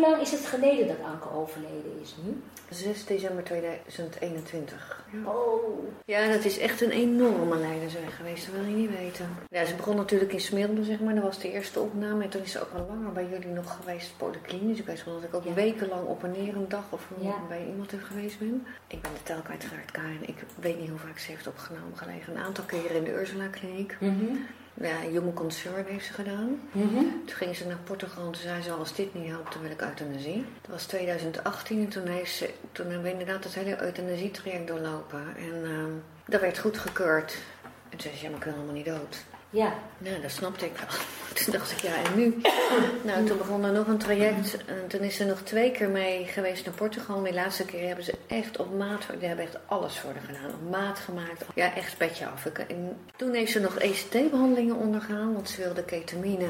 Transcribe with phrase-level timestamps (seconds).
[0.00, 2.42] hoe lang is het geleden dat Anke overleden is nu?
[2.70, 5.04] 6 december 2021.
[5.24, 5.88] Oh.
[6.04, 9.28] Ja, dat is echt een enorme leidersweg geweest, dat wil je niet weten.
[9.48, 11.14] Ja, ze begon natuurlijk in Smilde, zeg maar.
[11.14, 12.22] Dat was de eerste opname.
[12.24, 14.78] En toen is ze ook al langer bij jullie nog geweest, polyklinisch.
[14.78, 15.54] Ik weet wel dat ik ook Ja.
[15.54, 17.34] wekenlang op en neer een dag of Ja.
[17.48, 18.66] bij iemand heb geweest ben.
[18.86, 20.22] Ik ben de tel kwijtgeraakt, Karin.
[20.28, 22.36] Ik weet niet hoe vaak ze heeft opgenomen gelegen.
[22.36, 23.96] Een aantal keren in de Ursula-kliniek.
[24.00, 24.36] Mhm.
[24.74, 26.60] Ja, Human Concern heeft ze gedaan.
[26.72, 26.94] Mhm.
[27.24, 29.70] Toen ging ze naar Portugal en toen zei ze, als dit niet helpt, dan wil
[29.70, 30.44] ik euthanasie.
[30.60, 35.22] Dat was 2018 en toen, heeft ze, toen hebben we inderdaad het hele euthanasietraject doorlopen.
[35.36, 35.92] En ehm,
[36.24, 37.38] dat werd goedgekeurd.
[37.62, 39.24] En toen zei ze, ja, maar ik wil helemaal niet dood.
[39.50, 39.72] Ja.
[39.98, 40.88] Nou, dat snapte ik wel.
[41.44, 42.40] Toen dacht ik, ja, en nu?
[43.04, 44.56] Nou, toen begon er nog een traject.
[44.66, 47.22] En toen is ze nog twee keer mee geweest naar Portugal.
[47.22, 49.02] Die laatste keer hebben ze echt op maat...
[49.18, 50.50] Die hebben echt alles voor haar gedaan.
[50.62, 51.44] Op maat gemaakt.
[51.54, 52.44] Ja, echt petje af.
[52.44, 55.32] Ik- En toen heeft ze nog ECT-behandelingen ondergaan.
[55.34, 56.48] Want ze wilde ketamine.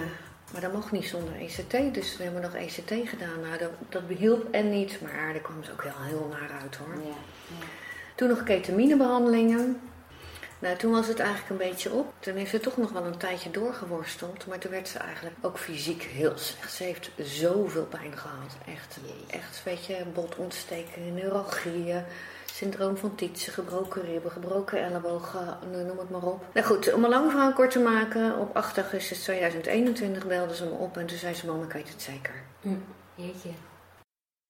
[0.53, 1.95] Maar dat mocht niet zonder ECT.
[1.95, 3.41] Dus we hebben nog ECT gedaan.
[3.47, 5.01] Nou, dat, dat behielp en niet.
[5.03, 6.95] Maar daar kwam ze ook wel heel naar uit, hoor.
[7.05, 7.15] Ja.
[8.15, 9.81] Toen nog ketaminebehandelingen.
[10.61, 12.13] Nou, toen was het eigenlijk een beetje op.
[12.19, 14.47] Toen heeft ze toch nog wel een tijdje doorgeworsteld.
[14.47, 16.73] Maar toen werd ze eigenlijk ook fysiek heel slecht.
[16.73, 18.57] Ze heeft zoveel pijn gehad.
[18.67, 22.05] Echt, echt weet je, botontstekingen, neuralgieën.
[22.45, 26.45] Syndroom van Tietze, gebroken ribben, gebroken ellebogen, nou, noem het maar op.
[26.55, 28.39] Nou goed, om een lang verhaal kort te maken.
[28.39, 31.89] Op 8 augustus 2021 belde ze me op en toen zei ze, mama, ik weet
[31.89, 32.35] het zeker.
[32.61, 32.77] Hm.
[33.15, 33.51] Jeetje.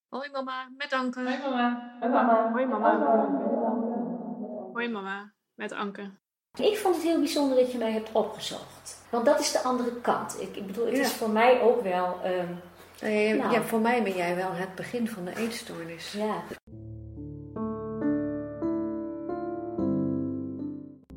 [0.08, 1.22] Hoi mama, met Anke.
[1.22, 1.97] Hoi mama.
[2.00, 2.50] Hoi mama.
[2.53, 2.88] Hoi mama.
[4.72, 6.11] Hoi mama, met Anke.
[6.58, 8.97] Ik vond het heel bijzonder dat je mij hebt opgezocht.
[9.11, 10.36] Want dat is de andere kant.
[10.41, 11.00] Ik, ik bedoel, het Ja.
[11.03, 12.19] is voor mij ook wel...
[12.25, 12.47] ehm,
[13.00, 13.53] Eh, Nou.
[13.53, 16.12] Ja, voor mij ben jij wel het begin van de eetstoornis.
[16.12, 16.42] ja.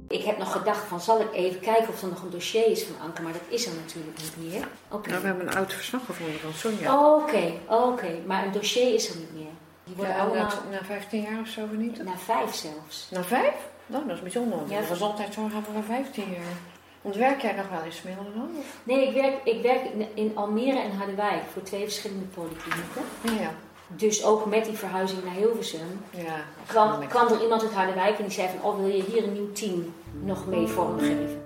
[0.07, 2.83] Ik heb nog gedacht van, zal ik even kijken of er nog een dossier is
[2.83, 4.67] van Anke, maar dat is er natuurlijk niet meer.
[4.89, 5.09] Oké.
[5.09, 7.15] Nou, we hebben een oud verslag gevonden van Sonja.
[7.15, 8.17] Oké, oké.
[8.25, 9.51] Maar een dossier is er niet meer.
[9.83, 12.03] Die worden Ja, allemaal na, na 15 jaar of zo niet?
[12.03, 13.07] na vijf zelfs.
[13.11, 13.53] Na vijf?
[13.85, 14.57] Nou, dat is bijzonder.
[14.57, 14.79] want Ja.
[14.79, 16.57] De gezondheidszorg hebben we 15 jaar.
[17.01, 18.49] Want werk jij nog wel in Smilde dan?
[18.57, 18.65] Of?
[18.83, 19.81] Nee, ik werk, ik werk
[20.13, 23.01] in, Almere en Harderwijk voor twee verschillende polyklinieken.
[23.43, 23.51] Ja.
[23.87, 26.35] Dus ook met die verhuizing naar Hilversum Ja.
[26.65, 29.33] kwam, kwam er iemand uit Harderwijk en die zei van, oh wil je hier een
[29.33, 31.41] nieuw team nog mee vormgeven?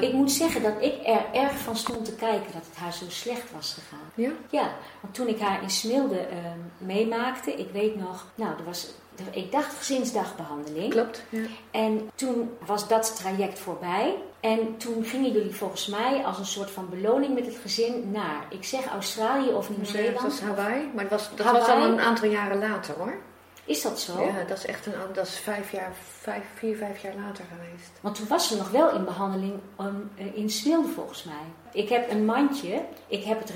[0.00, 3.04] Ik moet zeggen dat ik er erg van stond te kijken dat het haar zo
[3.08, 4.10] slecht was gegaan.
[4.14, 4.30] Ja?
[4.50, 4.70] Ja,
[5.00, 8.90] want toen ik haar in Smilde ehm, meemaakte, ik weet nog, nou, er was,
[9.30, 10.90] ik dacht gezinsdagbehandeling.
[10.90, 11.22] Klopt.
[11.28, 11.46] Ja.
[11.70, 14.14] En toen was dat traject voorbij.
[14.40, 18.46] En toen gingen jullie volgens mij als een soort van beloning met het gezin naar,
[18.50, 20.20] ik zeg Australië of Nee, dat Nieuw-Zeeland.
[20.20, 20.90] was Hawaii.
[20.94, 23.16] Maar dat was, dat was al een aantal jaren later hoor.
[23.64, 24.22] Is dat zo?
[24.22, 27.90] Ja, dat is echt een, dat is vijf jaar, vijf, vier, vijf jaar later geweest.
[28.00, 31.44] Want toen was ze nog wel in behandeling um, eh, in Smilde volgens mij.
[31.72, 32.80] Ik heb een mandje.
[33.06, 33.52] Ik heb het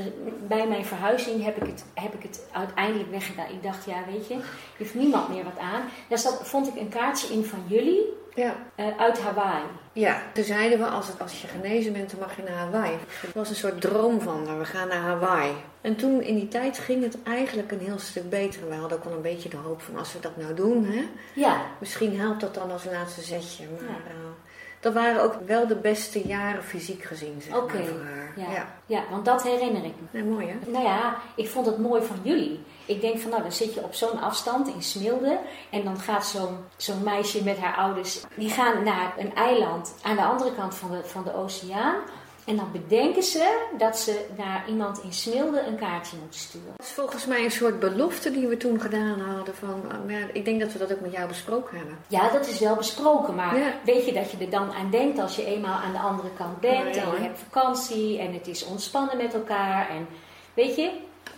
[0.48, 3.46] bij mijn verhuizing heb ik het, heb ik het uiteindelijk weggedaan.
[3.50, 4.36] Ik dacht, ja weet je,
[4.78, 5.82] heeft niemand meer wat aan.
[6.08, 8.02] Daar zat, vond ik een kaartje in van jullie
[8.34, 8.54] Ja.
[8.74, 9.62] eh, uit Hawaii.
[9.92, 12.92] Ja, toen zeiden we als, het, als je genezen bent, dan mag je naar Hawaii.
[13.20, 15.52] Het was een soort droom van haar, we gaan naar Hawaii.
[15.80, 18.68] En toen in die tijd ging het eigenlijk een heel stuk beter.
[18.68, 21.04] We hadden ook wel een beetje de hoop van als we dat nou doen, hè,
[21.34, 23.64] Ja, misschien helpt dat dan als laatste zetje.
[23.80, 23.94] Maar Ja.
[24.10, 24.14] eh,
[24.82, 28.32] dat waren ook wel de beste jaren fysiek gezien, zeg Oké, maar, voor haar.
[28.37, 28.53] ja.
[28.53, 28.66] ja.
[28.87, 30.20] ja, want dat herinner ik me.
[30.20, 30.70] Nee, mooi hè?
[30.70, 32.60] Nou ja, ik vond het mooi van jullie.
[32.87, 35.38] Ik denk van nou, dan zit je op zo'n afstand in Smilde.
[35.70, 38.20] En dan gaat zo'n zo'n meisje met haar ouders.
[38.34, 41.97] Die gaan naar een eiland aan de andere kant van de, van de oceaan.
[42.44, 46.72] En dan bedenken ze dat ze naar iemand in Smilde een kaartje moeten sturen.
[46.76, 49.54] Dat is volgens mij een soort belofte die we toen gedaan hadden.
[49.54, 51.97] Van, eh, maar ik denk dat we dat ook met jou besproken hebben.
[52.08, 53.34] Ja, dat is wel besproken.
[53.34, 53.75] Maar Ja.
[53.84, 56.60] weet je dat je er dan aan denkt als je eenmaal aan de andere kant
[56.60, 56.94] bent.
[56.94, 59.88] Ja, ja, en je hebt vakantie en het is ontspannen met elkaar.
[59.88, 60.06] En
[60.54, 60.91] weet je,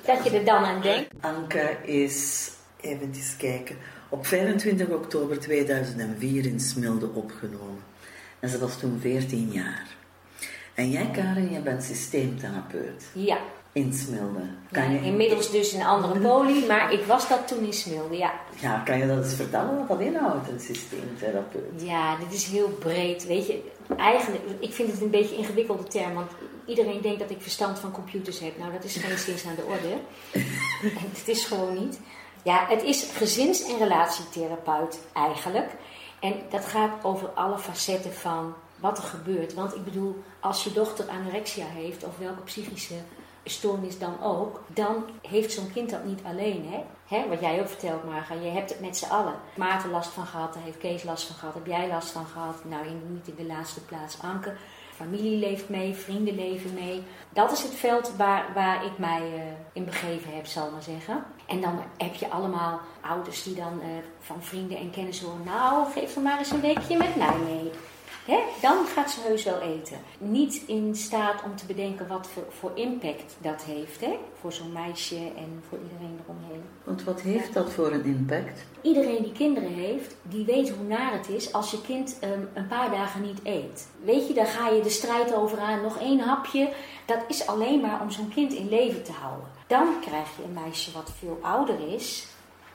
[0.05, 1.11] dat je er dan aan denkt.
[1.21, 2.51] Anke is,
[2.81, 3.77] even eens kijken,
[4.09, 7.83] op 25 oktober 2004 in Smilde opgenomen.
[8.41, 9.87] En ze was toen 14 jaar.
[10.75, 13.39] En jij, Karin, je bent systeemtherapeut Ja,
[13.73, 14.41] in Smilde.
[14.41, 16.67] ja Kan je, inmiddels dus een andere poli.
[16.67, 18.33] Maar ik was dat toen in Smilde, ja.
[18.61, 21.83] Ja, kan je dat eens vertellen wat dat inhoudt, een systeemtherapeut?
[21.83, 23.27] Ja, dit is heel breed.
[23.27, 26.31] Weet je, eigenlijk, ik vind het een beetje een ingewikkelde term, want
[26.67, 28.59] iedereen denkt dat ik verstand van computers heb.
[28.59, 29.97] Nou, dat is geen sinds aan de orde.
[31.19, 32.01] Het is gewoon niet.
[32.43, 35.71] Ja, het is gezins- en relatietherapeut eigenlijk.
[36.21, 38.55] En dat gaat over alle facetten van
[38.85, 39.55] wat er gebeurt.
[39.55, 42.95] Want ik bedoel, als je dochter anorexia heeft, of welke psychische
[43.45, 46.69] stoornis dan ook, dan heeft zo'n kind dat niet alleen.
[46.71, 46.85] Hè?
[47.17, 47.29] Hè?
[47.29, 49.35] Wat jij ook vertelt, Marga, je hebt het met z'n allen.
[49.57, 52.65] Maarten last van gehad, daar heeft Kees last van gehad, heb jij last van gehad.
[52.65, 54.53] Nou, niet in de laatste plaats Anke.
[54.95, 57.03] familie leeft mee, vrienden leven mee.
[57.33, 59.43] Dat is het veld waar, waar ik mij uh,
[59.73, 61.25] in begeven heb, zal ik maar zeggen.
[61.47, 63.87] En dan heb je allemaal ouders die dan uh,
[64.21, 65.45] van vrienden en kennissen horen...
[65.45, 67.71] nou, geef er maar eens een weekje met mij mee.
[68.25, 68.39] Hè?
[68.61, 69.99] Dan gaat ze heus wel eten.
[70.19, 74.01] Niet in staat om te bedenken wat voor, voor impact dat heeft.
[74.01, 74.19] Hè?
[74.41, 76.63] Voor zo'n meisje en voor iedereen eromheen.
[76.85, 78.65] Want wat heeft dat voor een impact?
[78.81, 82.67] Iedereen die kinderen heeft, die weet hoe naar het is als je kind um, een
[82.67, 83.89] paar dagen niet eet.
[84.05, 85.83] Weet je, daar ga je de strijd over aan.
[85.83, 86.73] Nog één hapje.
[87.07, 89.49] Dat is alleen maar om zo'n kind in leven te houden.
[89.67, 92.27] Dan krijg je een meisje wat veel ouder is.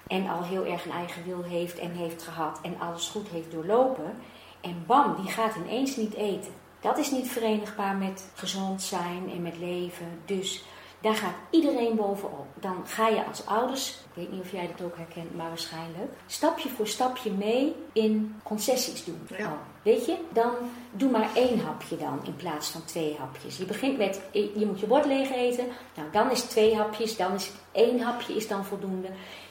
[0.07, 3.51] En al heel erg een eigen wil heeft en heeft gehad en alles goed heeft
[3.51, 4.13] doorlopen.
[4.61, 6.51] En bam, die gaat ineens niet eten.
[6.79, 10.21] Dat is niet verenigbaar met gezond zijn en met leven.
[10.25, 10.63] Dus
[11.01, 12.45] daar gaat iedereen bovenop.
[12.59, 16.11] Dan ga je als ouders, ik weet niet of jij dat ook herkent, maar waarschijnlijk,
[16.25, 19.27] stapje voor stapje mee in concessies doen.
[19.37, 19.45] Ja.
[19.45, 19.51] Oh,
[19.83, 20.51] weet je, dan
[20.91, 23.57] doe maar één hapje dan in plaats van twee hapjes.
[23.57, 25.65] Je begint met, je moet je bord leeg eten.
[25.95, 29.07] Nou, dan is twee hapjes, dan is één hapje is dan voldoende.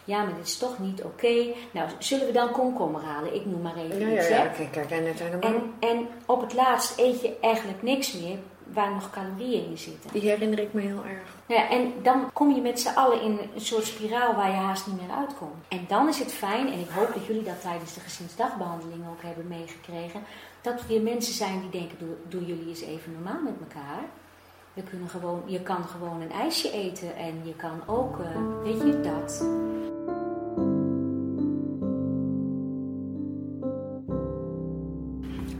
[0.08, 1.46] Ja, maar dit is toch niet oké.
[1.70, 3.34] Nou, zullen we dan komkommer halen?
[3.34, 4.28] Ik noem maar even Ja, ja, iets.
[4.28, 4.46] ja.
[4.46, 5.20] Kijk, kijk, en het.
[5.40, 8.38] En, en op het laatst eet je eigenlijk niks meer
[8.72, 10.10] waar nog calorieën in zitten.
[10.12, 11.34] Die herinner ik me heel erg.
[11.46, 14.56] Nou ja, en dan kom je met z'n allen in een soort spiraal waar je
[14.56, 15.64] haast niet meer uitkomt.
[15.68, 19.22] En dan is het fijn, en ik hoop dat jullie dat tijdens de gezinsdagbehandeling ook
[19.22, 20.20] hebben meegekregen,
[20.60, 24.02] dat er weer mensen zijn die denken, doe, doe jullie eens even normaal met elkaar.
[24.78, 28.80] We kunnen gewoon, je kan gewoon een ijsje eten en je kan ook, eh, weet
[28.80, 29.40] je, dat.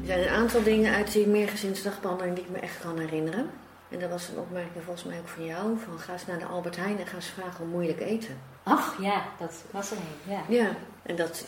[0.00, 3.50] Er zijn een aantal dingen uit die meergezinsdagbehandeling die ik me echt kan herinneren.
[3.88, 5.78] En dat was een opmerking volgens mij ook van jou.
[5.78, 8.38] Van ga eens naar de Albert Heijn en ga eens vragen om moeilijk eten.
[8.62, 10.42] Ach ja, dat was er een, ja.
[10.48, 10.70] Ja.
[11.02, 11.44] En dat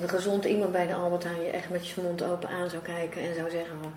[0.00, 2.82] een gezond iemand bij de Albert Heijn je echt met je mond open aan zou
[2.82, 3.92] kijken en zou zeggen van...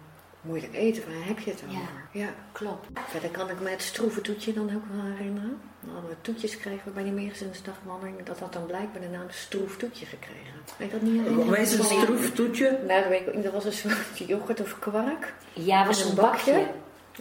[0.45, 1.81] Moeilijk eten, waar heb je het over?
[2.11, 2.27] Ja.
[2.51, 2.87] Klopt.
[3.09, 5.57] Verder kan ik me het stroeve toetje dan ook wel herinneren.
[5.81, 8.23] Dan hadden we toetjes gekregen bij die meergezinsdagbehandeling.
[8.23, 10.53] Dat had dan blijkbaar de naam stroef toetje gekregen.
[10.77, 11.49] Weet dat niet herinneren?
[11.49, 12.79] Wat is een stroeftoetje?
[12.87, 13.43] Nou, dat weet ik.
[13.43, 15.33] Dat was een soort yoghurt of kwark.
[15.53, 16.51] Ja, was En een een bakje.
[16.53, 16.67] bakje.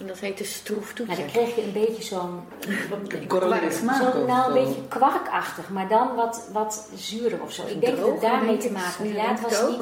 [0.01, 1.17] En dat heette stroef Nou, toetje.
[1.17, 2.41] dan kreeg je een beetje zo'n
[3.29, 7.67] Korrelig smaak Zo, of nou, een beetje kwarkachtig, maar dan wat, wat zuurder of zo.
[7.67, 9.17] Ik denk dat het daarmee te maken heeft.
[9.17, 9.79] Ja, Ja, het was, niet,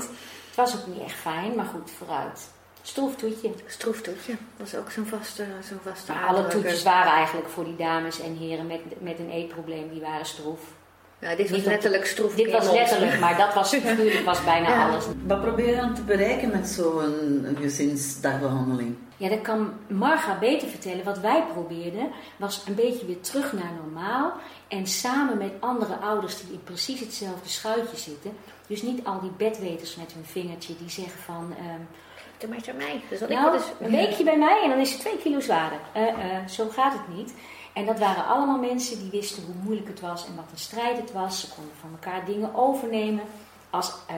[0.47, 2.41] het was ook niet echt fijn, maar goed, vooruit.
[2.83, 3.51] Stroeftoetje.
[3.67, 4.33] Stroef toetje.
[4.57, 8.21] Dat was ook zo'n vaste, zo'n vaste Maar alle toetjes waren eigenlijk voor die dames
[8.21, 10.61] en heren met, met een eetprobleem, die waren stroef.
[11.19, 12.35] Ja, dit was Niet letterlijk stroef.
[12.35, 14.89] Dit was letterlijk, maar dat was natuurlijk was bijna Ja.
[14.89, 15.05] alles.
[15.27, 18.97] Wat probeer je dan te bereiken met zo'n gezinsdagbehandeling?
[19.17, 21.05] Ja, dat kan Marga beter vertellen.
[21.05, 24.33] Wat wij probeerden was een beetje weer terug naar normaal.
[24.69, 28.33] En samen met andere ouders die in precies hetzelfde schuitje zitten.
[28.67, 31.55] Dus niet al die bedweters met hun vingertje die zeggen van...
[31.59, 31.81] ehm,
[32.43, 33.01] Doe maar eens aan mij.
[33.09, 35.79] Dus nou, eens- een weekje bij mij en dan is het twee kilo zwaarder.
[35.93, 37.35] Eh, eh, zo gaat het niet.
[37.73, 40.97] En dat waren allemaal mensen die wisten hoe moeilijk het was en wat een strijd
[40.97, 41.41] het was.
[41.41, 43.25] Ze konden van elkaar dingen overnemen.
[43.71, 44.17] Als eh,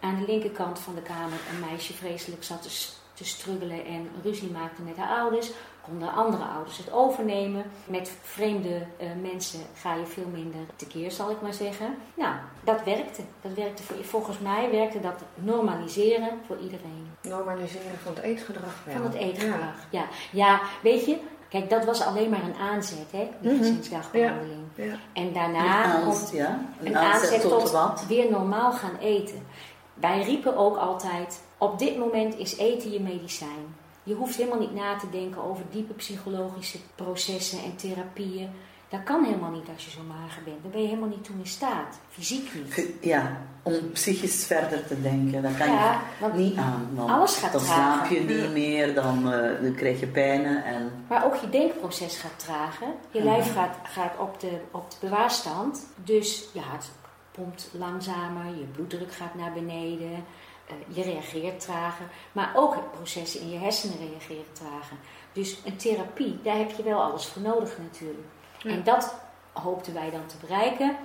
[0.00, 2.68] aan de linkerkant van de kamer een meisje vreselijk zat te,
[3.14, 5.50] te struggelen en ruzie maakte met haar ouders,
[5.88, 7.64] konden andere ouders het overnemen.
[7.84, 11.94] Met vreemde eh, mensen ga je veel minder tekeer, zal ik maar zeggen.
[12.14, 12.34] Nou,
[12.64, 13.22] dat werkte.
[13.42, 17.10] Dat werkte voor, volgens mij werkte dat normaliseren voor iedereen.
[17.22, 18.84] Normaliseren van het eetgedrag.
[18.84, 18.94] wel.
[18.94, 20.04] Van het eetgedrag, ja.
[20.32, 20.60] ja.
[20.82, 21.16] weet je,
[21.48, 23.58] kijk, dat was alleen maar een aanzet, hè, die Mhm.
[23.62, 24.60] gezinsdagbehandeling.
[24.74, 24.84] Ja.
[24.84, 24.94] ja.
[25.12, 26.60] En Een daarna aanzet, komt ja?
[26.80, 28.04] Een, een aanzet, aanzet tot, tot wat?
[28.08, 29.46] weer normaal gaan eten.
[29.94, 33.65] Wij riepen ook altijd, op dit moment is eten je medicijn.
[34.06, 38.50] Je hoeft helemaal niet na te denken over diepe psychologische processen en therapieën.
[38.88, 40.62] Dat kan helemaal niet als je zo mager bent.
[40.62, 41.98] Daar ben je helemaal niet toe in staat.
[42.10, 42.88] Fysiek niet.
[43.00, 46.88] Ja, om psychisch verder te denken, dat kan Ja, je niet aan.
[46.94, 48.06] Dan, alles gaat dan trager.
[48.06, 50.90] slaap je niet meer, dan, eh, dan krijg je pijnen en...
[51.08, 52.88] Maar ook je denkproces gaat tragen.
[53.10, 55.86] Je lijf gaat, gaat op, de, op de bewaarstand.
[56.04, 56.90] Dus je hart
[57.30, 60.24] pompt langzamer, je bloeddruk gaat naar beneden.
[60.66, 62.06] Eh, je reageert trager.
[62.32, 64.96] Maar ook processen in je hersenen reageren trager.
[65.32, 68.26] Dus een therapie, daar heb je wel alles voor nodig natuurlijk.
[68.58, 68.70] Ja.
[68.70, 69.14] En dat
[69.52, 70.96] hoopten wij dan te bereiken.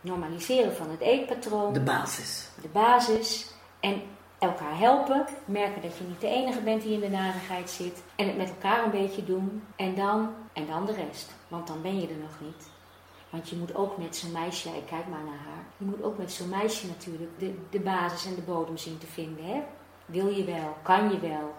[0.00, 2.48] Normaliseren van het eetpatroon De basis.
[2.62, 4.02] de basis en
[4.38, 5.26] elkaar helpen.
[5.44, 8.02] Merken dat je niet de enige bent die in de narigheid zit.
[8.16, 9.62] En het met elkaar een beetje doen.
[9.76, 11.30] En dan, en dan de rest.
[11.48, 12.74] Want dan ben je er nog niet.
[13.30, 15.64] Want je moet ook met zo'n meisje, ik kijk maar naar haar.
[15.76, 19.06] Je moet ook met zo'n meisje natuurlijk de, de basis en de bodem zien te
[19.06, 19.44] vinden.
[19.44, 19.62] Hè?
[20.06, 20.76] Wil je wel?
[20.82, 21.54] Kan je wel?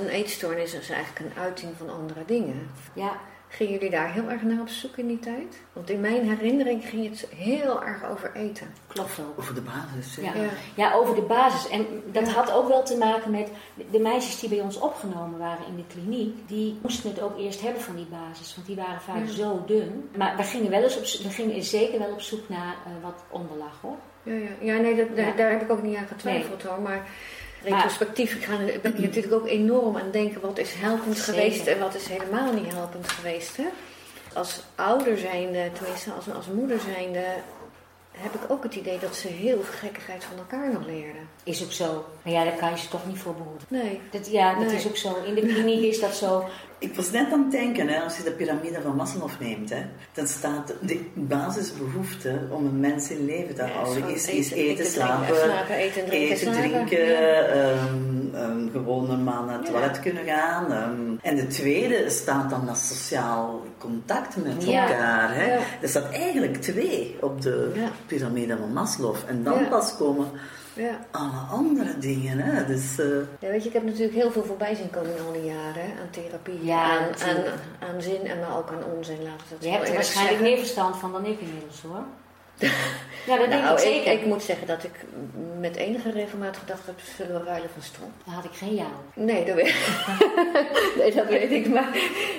[0.00, 2.70] Een eetstoornis is eigenlijk een uiting van andere dingen.
[2.94, 3.20] Ja,
[3.52, 5.60] Gingen jullie daar heel erg naar op zoek in die tijd?
[5.72, 8.66] Want in mijn herinnering ging het heel erg over eten.
[8.86, 9.38] Klopt ook.
[9.38, 10.14] Over de basis.
[10.16, 10.34] Ja.
[10.34, 10.48] Ja.
[10.74, 11.68] Ja, over de basis.
[11.70, 12.32] En dat Ja.
[12.32, 13.48] had ook wel te maken met
[13.90, 16.48] de meisjes die bij ons opgenomen waren in de kliniek.
[16.48, 19.32] Die moesten het ook eerst hebben van die basis, want die waren vaak Ja.
[19.32, 20.08] zo dun.
[20.16, 23.22] Maar we gingen, wel eens op, we gingen zeker wel op zoek naar eh, wat
[23.28, 23.96] onderlag hoor.
[24.22, 24.48] Ja, ja.
[24.74, 25.32] ja nee, dat, daar, Ja.
[25.32, 26.80] daar heb ik ook niet aan getwijfeld hoor.
[26.80, 27.06] Maar-
[27.62, 31.34] retrospectief ik ga, ben ik natuurlijk ook enorm aan het denken wat is helpend Zeker.
[31.34, 33.56] geweest en wat is helemaal niet helpend geweest.
[33.56, 33.66] Hè?
[34.32, 37.24] Als ouder zijnde, tenminste als, als moeder zijnde,
[38.20, 41.22] heb ik ook het idee dat ze heel veel gekkigheid van elkaar nog leerden.
[41.44, 42.04] Is ook zo.
[42.22, 43.66] Maar ja, daar kan je ze toch niet voor behoeden.
[43.68, 44.00] Nee.
[44.10, 44.74] Dat, ja, dat Nee.
[44.76, 45.16] is ook zo.
[45.26, 46.44] In de kliniek is dat zo.
[46.78, 49.82] Ik was net aan het denken, hè, als je de piramide van Maslow neemt, hè,
[50.12, 54.86] dan staat de basisbehoefte om een mens in leven te Ja, houden is, is eten,
[54.86, 57.42] slapen, slapen, eten, drinken, eten, drinken, Ja.
[57.42, 59.72] ehm, ehm, gewoon normaal naar het Ja.
[59.72, 60.72] toilet kunnen gaan.
[60.72, 61.16] ehm.
[61.22, 64.88] En de tweede staat dan dat sociaal contact met Ja.
[64.88, 65.34] elkaar.
[65.34, 65.54] Hè.
[65.54, 65.60] Ja.
[65.80, 67.88] Er staat eigenlijk twee op de Ja.
[68.06, 69.14] piramide van Maslow.
[69.26, 69.68] En dan Ja.
[69.68, 70.26] pas komen
[70.74, 70.98] Ja.
[71.10, 72.38] alle andere dingen.
[72.38, 72.66] Hè.
[72.66, 73.06] Dus, eh,
[73.38, 75.82] Ja, weet je, ik heb natuurlijk heel veel voorbij zien komen in al die jaren.
[75.82, 77.54] hè, Aan therapie, Ja, aan, aan, natuurlijk.
[77.94, 79.16] aan zin en maar ook aan onzin.
[79.22, 82.02] Laten we dat Je hebt er waarschijnlijk meer verstand van dan ik inmiddels hoor.
[83.26, 84.12] Ja, dat denk Nou, ik zeker.
[84.12, 84.90] Ik, moet zeggen dat ik
[85.58, 88.10] met enige regelmaat gedacht heb, zullen we ruilen van stoel?
[88.24, 88.88] Dan had ik geen jou.
[89.14, 89.88] Nee, dat weet ik.
[90.98, 91.68] nee, dat weet ik.
[91.68, 91.88] Maar,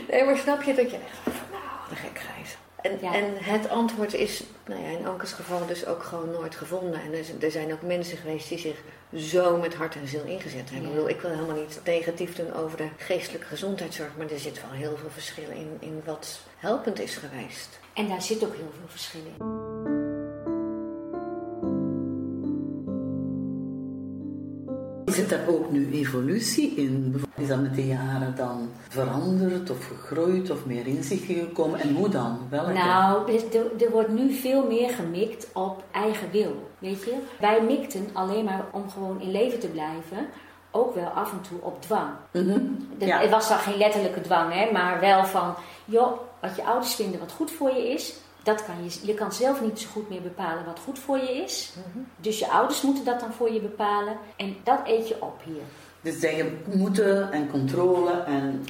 [0.10, 2.58] nee, maar snap je dat je echt van, nou, een gek grijs.
[2.82, 3.14] En, Ja.
[3.14, 7.02] en het antwoord is, nou ja, in Ankers geval dus ook gewoon nooit gevonden.
[7.02, 8.78] En er, er zijn ook mensen geweest die zich
[9.16, 10.82] zo met hart en ziel ingezet hebben.
[10.82, 10.88] Ja.
[10.88, 14.62] Ik bedoel, ik wil helemaal niet negatief doen over de geestelijke gezondheidszorg, maar er zit
[14.62, 17.80] wel heel veel verschil in, in wat helpend is geweest.
[17.94, 20.01] En daar zit ook heel veel verschil in.
[25.12, 27.24] Zit daar ook nu evolutie in?
[27.38, 31.80] Is dat met de jaren dan veranderd of gegroeid of meer inzichten gekomen?
[31.80, 32.40] En hoe dan?
[32.50, 32.72] Welke?
[32.74, 36.70] Nou, er, er- er wordt nu veel meer gemikt op eigen wil.
[36.80, 37.14] Weet je?
[37.40, 40.28] Wij mikten alleen maar om gewoon in leven te blijven.
[40.72, 42.10] Ook wel af en toe op dwang.
[42.32, 42.60] Mhm.
[42.98, 43.20] De- Ja.
[43.20, 45.54] Het was dan geen letterlijke dwang, hè, maar wel van,
[45.86, 49.32] joh, wat je ouders vinden wat goed voor je is, dat kan je, je kan
[49.32, 51.74] zelf niet zo goed meer bepalen wat goed voor je is.
[52.18, 55.62] Dus je ouders moeten dat dan voor je bepalen en dat eet je op hier.
[56.02, 58.66] Dus zeggen moeten en controle en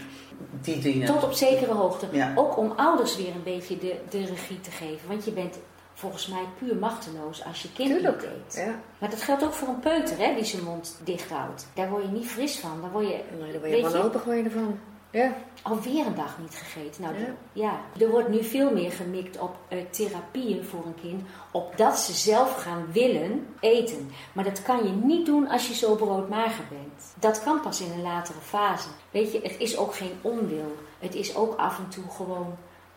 [0.62, 1.08] die dingen.
[1.08, 2.08] Tot op zekere hoogte.
[2.12, 2.32] Ja.
[2.36, 5.08] Ook om ouders weer een beetje de, de regie te geven.
[5.08, 5.58] Want je bent
[5.94, 8.22] volgens mij puur machteloos als je kind Tuurlijk.
[8.22, 8.66] niet eet.
[8.66, 8.80] Ja.
[8.98, 11.68] Maar dat geldt ook voor een peuter hè, die zijn mond dicht houdt.
[11.74, 12.82] Daar word je niet fris van.
[12.82, 14.80] Daar word je Nee, daar word je wanhopig je ervan.
[15.12, 15.34] Ja.
[15.62, 17.02] alweer een dag niet gegeten.
[17.02, 17.16] Nou,
[17.54, 17.80] Ja.
[18.00, 21.22] Er wordt nu veel meer gemikt op eh, therapieën voor een kind.
[21.52, 24.10] Op dat ze zelf gaan willen eten.
[24.34, 27.14] Maar dat kan je niet doen als je zo broodmager bent.
[27.20, 28.88] Dat kan pas in een latere fase.
[29.12, 30.76] Weet je, het is ook geen onwil.
[31.00, 32.56] Het is ook af en toe gewoon...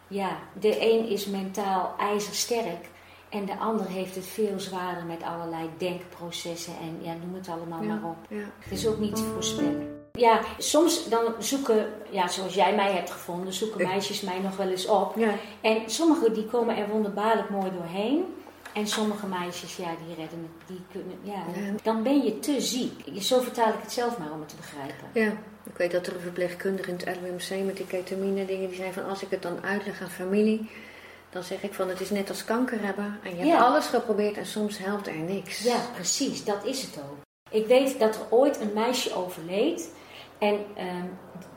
[0.08, 2.88] Ja, de een is mentaal ijzersterk.
[3.28, 6.72] En de ander heeft het veel zwaarder met allerlei denkprocessen.
[6.82, 7.88] En ja, noem het allemaal Ja.
[7.94, 8.16] maar op.
[8.28, 8.44] Ja.
[8.58, 10.03] Het is ook niet te voorspellen.
[10.18, 14.56] Ja, soms dan zoeken, ja, zoals jij mij hebt gevonden, zoeken Ik- meisjes mij nog
[14.56, 15.16] wel eens op.
[15.16, 15.34] Ja.
[15.60, 18.24] En sommige die komen er wonderbaarlijk mooi doorheen.
[18.72, 21.32] En sommige meisjes, ja, die redden het, die kunnen, ja.
[21.62, 21.74] Ja.
[21.82, 22.92] Dan ben je te ziek.
[23.22, 25.06] Zo vertaal ik het zelf maar om het te begrijpen.
[25.12, 25.26] Ja,
[25.70, 28.92] ik weet dat er een verpleegkundige in het LUMC met die ketamine dingen, die zei
[28.92, 30.70] van als ik het dan uitleg aan familie,
[31.30, 34.36] dan zeg ik van het is net als kanker hebben en je hebt alles geprobeerd
[34.36, 35.62] en soms helpt er niks.
[35.62, 37.16] Ja, precies, dat is het ook.
[37.50, 39.88] Ik weet dat er ooit een meisje overleed
[40.44, 41.06] en ehm,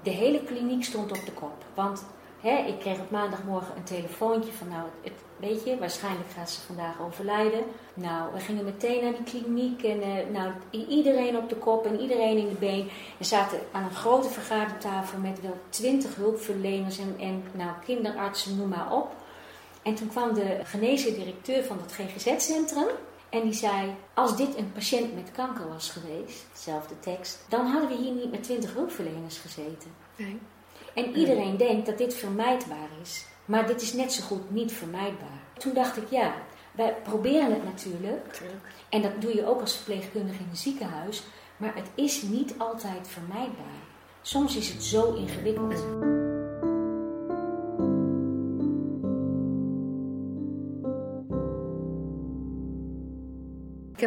[0.04, 1.66] de hele kliniek stond op de kop.
[1.74, 2.06] Want
[2.42, 6.62] hè, ik kreeg op maandagmorgen een telefoontje van nou, het, weet je, waarschijnlijk gaat ze
[6.62, 7.64] vandaag overlijden.
[7.94, 10.52] Nou, we gingen meteen naar die kliniek en eh, nou,
[10.88, 12.90] iedereen op de kop en iedereen in de been.
[13.18, 18.70] En zaten aan een grote vergadertafel met wel twintig hulpverleners en, en nou, kinderartsen, noem
[18.70, 19.08] maar op.
[19.82, 22.88] En toen kwam de genezen directeur van het GGZ-centrum
[23.30, 27.90] en die zei: Als dit een patiënt met kanker was geweest, dezelfde tekst, dan hadden
[27.90, 29.92] we hier niet met twintig hulpverleners gezeten.
[30.16, 30.40] Nee.
[30.94, 35.42] En iedereen denkt dat dit vermijdbaar is, maar dit is net zo goed niet vermijdbaar.
[35.58, 36.34] Toen dacht ik: Ja,
[36.72, 38.66] wij proberen het natuurlijk Natuurlijk.
[38.90, 41.24] en dat doe je ook als verpleegkundige in een ziekenhuis,
[41.58, 43.82] maar het is niet altijd vermijdbaar.
[44.22, 46.27] Soms is het zo ingewikkeld.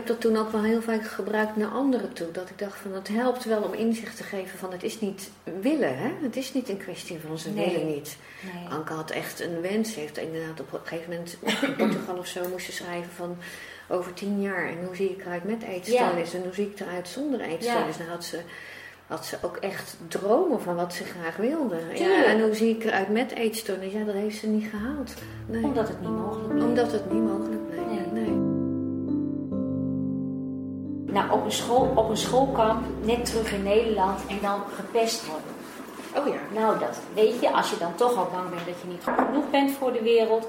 [0.00, 2.30] Heb dat toen ook wel heel vaak gebruikt naar anderen toe.
[2.32, 5.30] Dat ik dacht van het helpt wel om inzicht te geven van het is niet
[5.60, 5.98] willen.
[5.98, 6.10] Hè?
[6.22, 7.70] Het is niet een kwestie van ze Nee.
[7.70, 8.16] willen niet.
[8.54, 8.68] Nee.
[8.72, 9.92] Anke had echt een wens.
[9.92, 13.36] Ze heeft inderdaad op een gegeven moment in Portugal of zo moesten schrijven van
[13.88, 14.68] over tien jaar.
[14.68, 17.96] En hoe zie ik eruit met eetstoornis en hoe zie ik eruit zonder eetstoornis.
[17.96, 18.02] Ja.
[18.02, 18.38] Nou had ze
[19.06, 21.76] had ze ook echt dromen van wat ze graag wilde.
[21.94, 23.92] Ja, en hoe zie ik eruit met eetstoornis?
[23.92, 25.14] Ja, dat heeft ze niet gehaald.
[25.46, 25.62] Nee.
[25.64, 26.62] Omdat het niet mogelijk is.
[26.62, 27.86] Omdat het niet mogelijk bleek.
[28.12, 28.22] Nee.
[28.26, 28.39] Nee.
[31.12, 35.58] Nou, op een, school, op een schoolkamp, net terug in Nederland en dan gepest worden.
[36.16, 36.60] Oh ja.
[36.60, 39.26] Nou, dat weet je, als je dan toch al bang bent dat je niet goed
[39.26, 40.46] genoeg bent voor de wereld.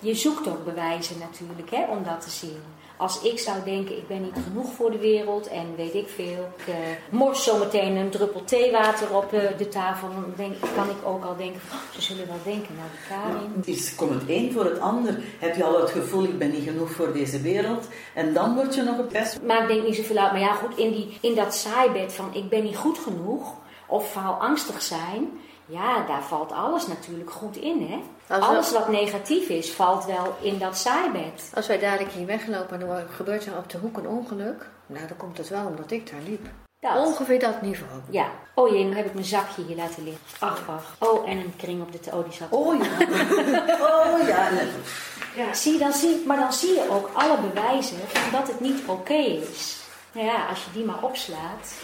[0.00, 2.62] Je zoekt ook bewijzen natuurlijk, hè, om dat te zien.
[2.98, 6.48] Als ik zou denken, ik ben niet genoeg voor de wereld en weet ik veel.
[6.56, 6.74] Ik eh,
[7.10, 10.08] mors zometeen een druppel theewater op eh, de tafel.
[10.08, 13.00] Dan denk, kan ik ook al denken, van, oh, ze zullen wel denken, nou die
[13.08, 13.52] Karin.
[13.56, 15.18] Het is, komt het een voor het ander.
[15.38, 17.86] Heb je al het gevoel, ik ben niet genoeg voor deze wereld.
[18.14, 19.42] En dan word je nog gepest.
[19.42, 20.32] Maar ik denk niet zoveel uit.
[20.32, 23.54] Maar ja, goed, in, die, in dat saaibed van ik ben niet goed genoeg.
[23.86, 25.40] Of angstig zijn.
[25.66, 27.98] Ja, daar valt alles natuurlijk goed in, hè.
[28.28, 31.50] Als Alles wat negatief is, valt wel in dat saaibed.
[31.54, 35.06] Als wij dadelijk hier weglopen en er gebeurt er op de hoek een ongeluk, nou
[35.06, 36.46] dan komt het wel omdat ik daar liep.
[36.80, 37.06] Dat.
[37.06, 38.00] Ongeveer dat niveau.
[38.10, 38.30] Ja.
[38.54, 40.22] Oh jee, nu heb ik mijn zakje hier laten liggen.
[40.38, 40.96] Ach, ach.
[40.98, 42.10] Oh, en een kring op de...
[42.12, 42.50] Oh, die zat...
[42.50, 42.90] Oh ja.
[43.90, 44.48] Oh ja.
[45.36, 45.54] Ja.
[45.54, 49.14] Zie, dan zie, maar dan zie je ook alle bewijzen van dat het niet oké
[49.14, 49.76] is.
[50.12, 51.74] Nou ja, als je die maar opslaat.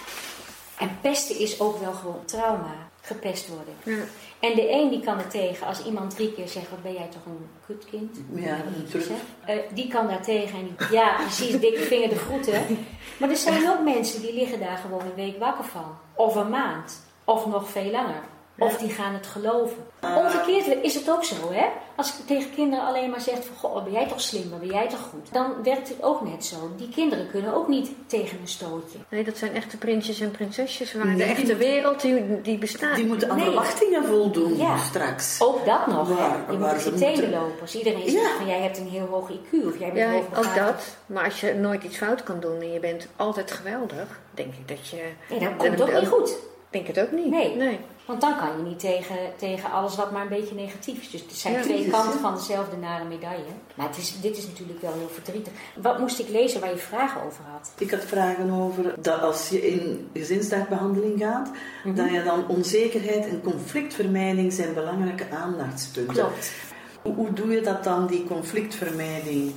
[0.78, 2.74] En pesten is ook wel gewoon trauma.
[3.06, 3.74] Gepest worden.
[3.82, 4.04] Ja.
[4.40, 5.66] En de een die kan er tegen.
[5.66, 8.16] Als iemand drie keer zegt, wat ben jij toch een kutkind?
[8.34, 8.56] Ja,
[8.92, 9.52] hè?
[9.52, 10.58] Eh, die kan daar tegen.
[10.58, 12.78] En die, ja, precies, dikke vinger de groeten.
[13.18, 15.96] Maar er zijn ook mensen die liggen daar gewoon een week wakker van.
[16.14, 17.02] Of een maand.
[17.24, 18.22] Of nog veel langer.
[18.58, 19.76] Of die gaan het geloven.
[20.00, 21.66] Omgekeerd is het ook zo, hè?
[21.96, 23.56] Als ik tegen kinderen alleen maar zeg van...
[23.70, 25.32] Goh, ben jij toch slim, ben jij toch goed?
[25.32, 26.56] Dan werkt het ook net zo.
[26.76, 28.98] Die kinderen kunnen ook niet tegen een stootje.
[29.08, 30.94] Nee, dat zijn echte prinsjes en prinsesjes.
[30.94, 32.96] Waar de Nee, echte wereld, die, die bestaat.
[32.96, 33.44] Die moeten aan Nee.
[33.44, 34.76] verwachtingen voldoen Ja.
[34.76, 35.40] straks.
[35.42, 36.14] Ook dat nog, hè?
[36.14, 37.60] Waar- Je moet op je tenen moeten- lopen.
[37.60, 38.10] Als iedereen Ja.
[38.10, 38.46] zegt van...
[38.46, 39.66] Jij hebt een heel hoog IQ.
[39.66, 40.96] Of jij bent Ja, ook dat.
[41.06, 44.68] Maar als je nooit iets fout kan doen en je bent altijd geweldig, denk ik
[44.68, 45.02] dat je...
[45.30, 46.36] Nee, dan komt het ook niet goed.
[46.70, 47.30] Denk het ook niet.
[47.30, 47.56] Nee.
[47.56, 47.78] nee.
[48.06, 51.10] Want dan kan je niet tegen, tegen alles wat maar een beetje negatief is.
[51.10, 53.52] Dus het zijn Ja, twee kanten van dezelfde nare medaille.
[53.74, 55.52] Maar het is, dit is natuurlijk wel heel verdrietig.
[55.76, 57.72] Wat moest ik lezen waar je vragen over had?
[57.78, 61.50] Ik had vragen over dat als je in gezinsdagbehandeling gaat,
[61.94, 66.14] dat je dan onzekerheid en conflictvermijding zijn belangrijke aandachtspunten.
[66.14, 66.52] Klopt.
[67.02, 69.52] Hoe, hoe doe je dat dan, die conflictvermijding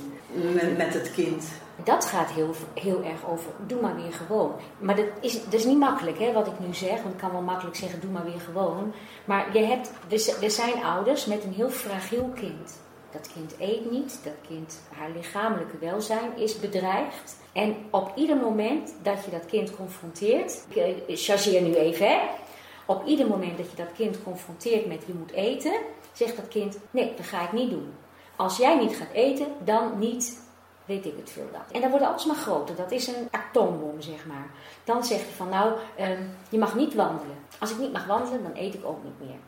[0.52, 1.44] met, met het kind?
[1.84, 4.52] Dat gaat heel, heel erg over, doe maar weer gewoon.
[4.78, 7.02] Maar dat is, dat is niet makkelijk, hè, wat ik nu zeg.
[7.02, 8.92] Want ik kan wel makkelijk zeggen, doe maar weer gewoon.
[9.24, 9.90] Maar je hebt,
[10.42, 12.80] er, zijn ouders met een heel fragiel kind.
[13.10, 17.36] Dat kind eet niet, dat kind, haar lichamelijke welzijn is bedreigd.
[17.52, 22.18] En op ieder moment dat je dat kind confronteert, ik eh, chargeer nu even, hè.
[22.86, 25.72] Op ieder moment dat je dat kind confronteert met je moet eten,
[26.12, 27.94] zegt dat kind, nee, dat ga ik niet doen.
[28.36, 30.47] Als jij niet gaat eten, dan niet
[30.88, 31.72] weet ik het veel dat.
[31.72, 32.76] En dat wordt alles maar groter.
[32.76, 34.50] Dat is een atoombom, zeg maar.
[34.84, 37.36] Dan zeg je van, nou, ehm, je mag niet wandelen.
[37.58, 39.38] Als ik niet mag wandelen, dan eet ik ook niet meer.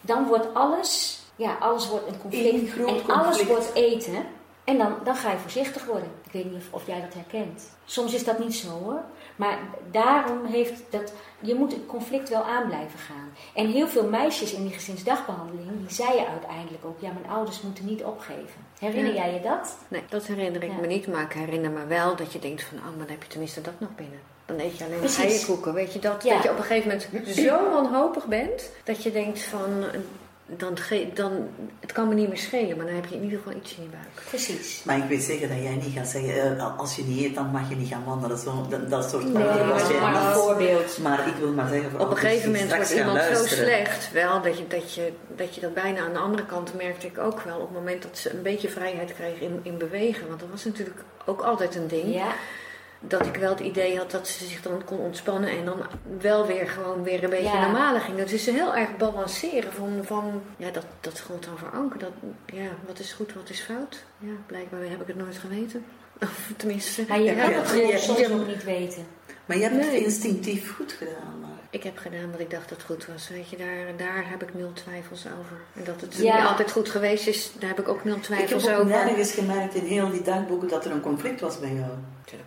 [0.00, 2.70] Dan wordt alles, ja, alles wordt een conflict.
[2.70, 3.48] groot en alles conflict.
[3.48, 4.24] wordt eten.
[4.70, 6.08] En dan, dan ga je voorzichtig worden.
[6.24, 7.62] Ik weet niet of, of jij dat herkent.
[7.84, 9.00] Soms is dat niet zo hoor.
[9.36, 9.58] Maar
[9.90, 11.12] daarom heeft dat.
[11.40, 13.32] Je moet het conflict wel aan blijven gaan.
[13.54, 17.84] En heel veel meisjes in die gezinsdagbehandeling, die zeiden uiteindelijk ook: ja, mijn ouders moeten
[17.86, 18.60] niet opgeven.
[18.78, 19.24] Herinner Ja.
[19.24, 19.76] jij je dat?
[19.88, 20.76] Nee, dat herinner ik Ja.
[20.80, 21.06] me niet.
[21.06, 22.78] Maar ik herinner me wel dat je denkt van...
[22.78, 24.18] Oh, maar dan heb je tenminste dat nog binnen.
[24.46, 25.74] Dan eet je alleen maar eierkoeken.
[25.74, 26.34] Weet je, dat, Ja.
[26.34, 28.70] dat je op een gegeven moment zo wanhopig bent...
[28.84, 29.84] dat je denkt van...
[30.56, 30.76] Dan,
[31.14, 31.48] dan,
[31.80, 33.82] het kan me niet meer schelen, maar dan heb je in ieder geval iets in
[33.82, 34.26] je buik.
[34.28, 34.82] Precies.
[34.84, 37.50] Maar ik weet zeker dat jij niet gaat zeggen, eh, als je niet eet, dan
[37.50, 38.38] mag je niet gaan wandelen.
[38.38, 40.98] Zo, dat, dat soort Nee, was jij maar een voorbeeld.
[40.98, 41.90] Maar ik wil maar zeggen...
[41.90, 45.54] voor Op een gegeven moment wordt iemand zo slecht, wel, dat je, dat, je, dat
[45.54, 47.56] je dat bijna aan de andere kant merkte ik ook wel.
[47.56, 50.28] Op het moment dat ze een beetje vrijheid kreeg in, in bewegen.
[50.28, 52.14] Want dat was natuurlijk ook altijd een ding.
[52.14, 52.32] Ja,
[53.02, 55.82] Dat ik wel het idee had dat ze zich dan kon ontspannen en dan
[56.20, 57.60] wel weer gewoon weer een beetje Ja.
[57.64, 58.18] normaler ging.
[58.18, 61.98] Dat is heel erg balanceren van, van ja, dat, dat gewoon dan veranker.
[61.98, 62.12] Dat,
[62.46, 64.04] ja, wat is goed, wat is fout?
[64.18, 65.84] Ja, blijkbaar heb ik het nooit geweten.
[66.22, 68.28] Of tenminste, maar je Ja, kan ja, het ja, soms ja.
[68.30, 69.06] ook niet weten.
[69.46, 71.49] Maar je hebt het instinctief goed gedaan.
[71.72, 73.28] Ik heb gedaan wat ik dacht dat goed was.
[73.28, 75.56] Weet je, daar, daar heb ik nul twijfels over.
[75.76, 76.36] En dat het Ja.
[76.38, 79.04] niet altijd goed geweest is, daar heb ik ook nul Ik twijfels heb ook over.
[79.04, 81.90] nergens gemerkt in heel die dagboeken dat er een conflict was bij jou.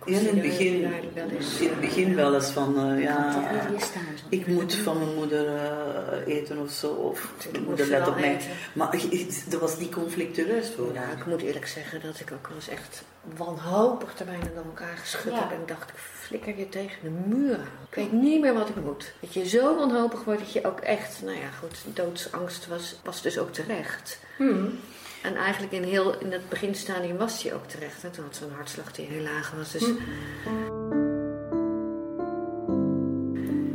[0.04, 0.80] In het begin,
[1.14, 1.60] wel eens.
[1.60, 3.92] in het begin wel eens van, eh, ja, niet
[4.28, 6.86] ik moet van mijn moeder eh, eten of zo.
[6.88, 8.34] Of mijn moeder let op mij.
[8.34, 8.48] eten.
[8.72, 8.94] Maar
[9.52, 10.92] er was die conflictueus voor.
[10.94, 13.02] Ja, ik moet eerlijk zeggen dat ik ook wel eens echt
[13.36, 15.38] wanhopig er bijna door elkaar geschud Ja.
[15.38, 15.50] heb.
[15.50, 17.86] En dacht, ik flikker je tegen de muur aan.
[17.88, 19.12] Ik weet niet meer wat ik moet.
[19.20, 23.22] Dat je zo wanhopig wordt dat je ook echt, nou ja goed, doodsangst was, was
[23.22, 24.18] dus ook terecht.
[24.36, 24.78] Hmm.
[25.22, 28.02] En eigenlijk in, heel, in het beginstadium was die ook terecht.
[28.02, 28.10] Hè?
[28.10, 29.72] Toen had ze een hartslag die heel laag was.
[29.72, 29.84] Dus...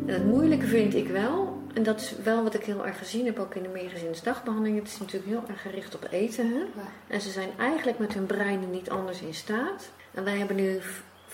[0.06, 3.26] En het moeilijke vind ik wel, en dat is wel wat ik heel erg gezien
[3.26, 4.80] heb ook in de meegezinsdagbehandeling.
[4.80, 6.48] Het is natuurlijk heel erg gericht op eten.
[6.54, 6.64] Hè?
[7.08, 9.90] En ze zijn eigenlijk met hun breinen niet anders in staat.
[10.14, 10.82] En wij hebben nu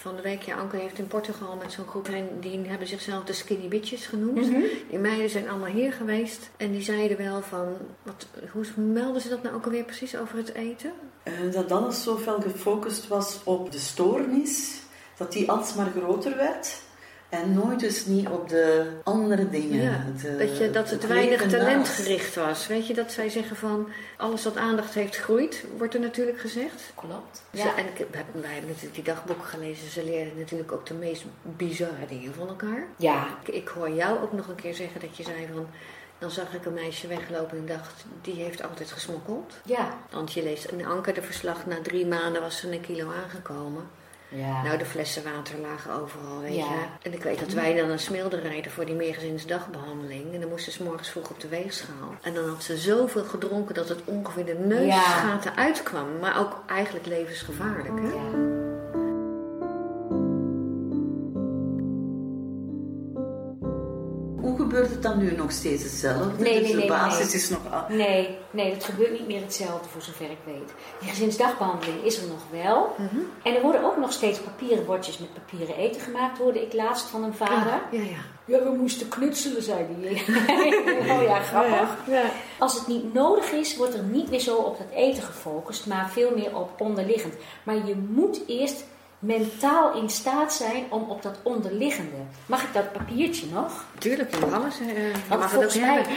[0.05, 3.23] van de week, ja, Anke heeft in Portugal met zo'n groep, en die hebben zichzelf
[3.23, 4.51] de skinny bitches genoemd.
[4.51, 4.61] Mhm.
[4.89, 9.29] Die meiden zijn allemaal hier geweest en die zeiden wel van, wat, hoe melden ze
[9.29, 10.91] dat nou ook alweer precies over het eten?
[11.23, 14.81] Eh, dat alles zoveel gefocust was op de stoornis,
[15.17, 16.81] dat die alsmaar groter werd.
[17.41, 19.81] En nooit dus niet op de andere dingen.
[19.83, 22.67] Ja, de- dat, je, dat het het weinig talentgericht was.
[22.67, 26.91] Weet je, dat zij zeggen van, alles wat aandacht heeft groeit, wordt er natuurlijk gezegd.
[26.95, 27.41] Klopt.
[27.53, 27.75] Ze- Ja.
[27.77, 29.89] En ik heb, wij hebben natuurlijk die dagboeken gelezen.
[29.89, 32.83] Ze leerden natuurlijk ook de meest bizarre dingen van elkaar.
[32.97, 35.67] ja, Ik, ik hoor jou ook nog een keer zeggen dat je zei van...
[36.19, 39.53] Dan zag ik een meisje weglopen en dacht, die heeft altijd gesmokkeld.
[39.65, 39.97] ja.
[40.11, 43.83] Want je leest in Anker de verslag, na drie maanden was ze een kilo aangekomen.
[44.35, 44.63] Ja.
[44.63, 46.63] Nou, de flessen water lagen overal, weet Ja.
[46.63, 46.85] je.
[47.01, 50.33] En ik weet dat wij dan een smilde rijden voor die meergezinsdagbehandeling.
[50.33, 52.15] En dan moest ze morgens vroeg op de weegschaal.
[52.21, 56.19] En dan had ze zoveel gedronken dat het ongeveer de neusgaten uitkwam.
[56.19, 58.13] Maar ook eigenlijk levensgevaarlijk, hè?
[65.07, 66.43] Dan nu nog steeds hetzelfde?
[66.43, 67.35] Nee, dus nee, de nee, basis nee.
[67.35, 67.59] is nog...
[67.89, 70.73] Nee, nee, dat gebeurt niet meer hetzelfde voor zover ik weet.
[70.99, 72.95] Die gezinsdagbehandeling is er nog wel.
[72.97, 73.19] Mhm.
[73.43, 77.05] En er worden ook nog steeds papieren bordjes met papieren eten gemaakt, hoorde ik laatst
[77.05, 77.81] van een vader.
[77.91, 78.33] Ja, ja.
[78.47, 80.11] Ja, we moesten knutselen, zei hij.
[81.15, 81.97] oh ja, grappig.
[82.07, 82.23] Ja.
[82.59, 86.09] Als het niet nodig is, wordt er niet meer zo op dat eten gefocust, maar
[86.09, 87.33] veel meer op onderliggend.
[87.63, 88.85] Maar je moet eerst
[89.25, 92.15] mentaal in staat zijn om op dat onderliggende.
[92.45, 93.85] Mag ik dat papiertje nog?
[93.97, 94.79] Tuurlijk, je alles.
[94.79, 96.13] eh, je Want mag het ook volgens, mij, hebben.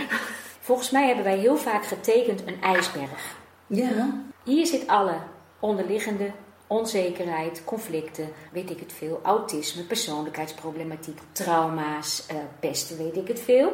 [0.60, 3.36] volgens mij hebben wij heel vaak getekend een ijsberg.
[3.66, 4.10] Ja,
[4.44, 5.14] Hier zit alle
[5.60, 6.30] onderliggende
[6.66, 13.72] onzekerheid, conflicten, weet ik het veel, autisme, persoonlijkheidsproblematiek, trauma's, eh, pesten, weet ik het veel.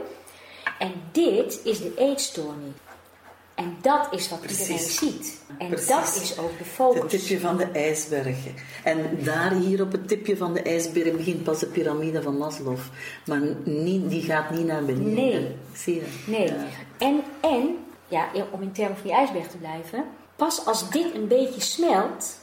[0.79, 2.73] En dit is de eetstoornie.
[3.55, 4.99] En dat is wat iedereen Precies.
[4.99, 5.41] ziet.
[5.59, 5.87] En Precies.
[5.87, 7.11] dat is ook de het focus.
[7.11, 8.37] tipje van de ijsberg.
[8.85, 12.79] En daar hier op het tipje van de ijsberg begint pas de piramide van Maslow.
[13.27, 15.15] Maar niet, die gaat niet naar beneden.
[15.15, 15.57] Nee.
[15.73, 16.03] Zie je?
[16.27, 16.47] Nee.
[16.47, 16.67] Ja.
[16.99, 17.77] En, en
[18.09, 20.05] ja, om in termen van die ijsberg te blijven,
[20.37, 22.39] pas als dit een beetje smelt,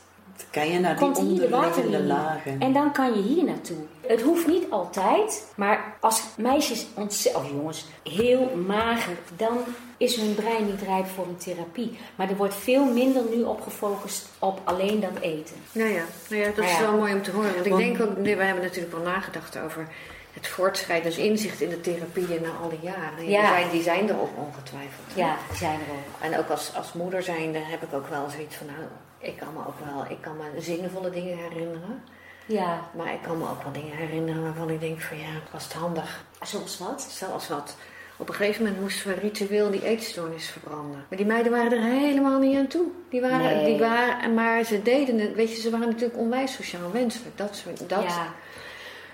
[0.51, 2.07] kan je naar die komt hier de onderliggende waterlinie.
[2.07, 2.59] lagen.
[2.59, 3.77] En dan kan je hier naartoe.
[4.07, 9.57] Het hoeft niet altijd, maar als meisjes, ontze- of jongens, heel mager, dan
[9.97, 11.97] is hun brein niet rijp voor een therapie.
[12.15, 15.55] Maar er wordt veel minder nu op gefocust op alleen dat eten.
[15.71, 17.53] Nou ja, nou ja dat Maar is wel mooi om te horen.
[17.53, 19.87] Want ik Want- denk ook, nee, we hebben natuurlijk wel nagedacht over
[20.33, 23.29] het voortschrijdend inzicht in de therapieën na al die jaren.
[23.29, 23.41] Ja.
[23.41, 25.05] Die, zijn, die zijn er ook ongetwijfeld.
[25.13, 26.31] Ja, die zijn er ook.
[26.31, 28.77] En ook als, als moeder zijnde heb ik ook wel zoiets van, nou,
[29.21, 32.03] ik kan me ook wel, ik kan me zinvolle dingen herinneren.
[32.45, 35.63] Ja, Maar ik kan me ook wel dingen herinneren waarvan ik denk van, ja, was
[35.63, 36.23] het handig.
[36.41, 37.01] zoals wat?
[37.01, 37.75] Zelfs wat.
[38.17, 41.05] Op een gegeven moment moesten we ritueel die eetstoornis verbranden.
[41.09, 42.85] Maar die meiden waren er helemaal niet aan toe.
[43.09, 43.65] Die waren, Nee.
[43.65, 47.37] die waren, maar ze deden het, weet je, ze waren natuurlijk onwijs sociaal wenselijk.
[47.37, 48.03] Dat soort, dat.
[48.03, 48.33] Ja.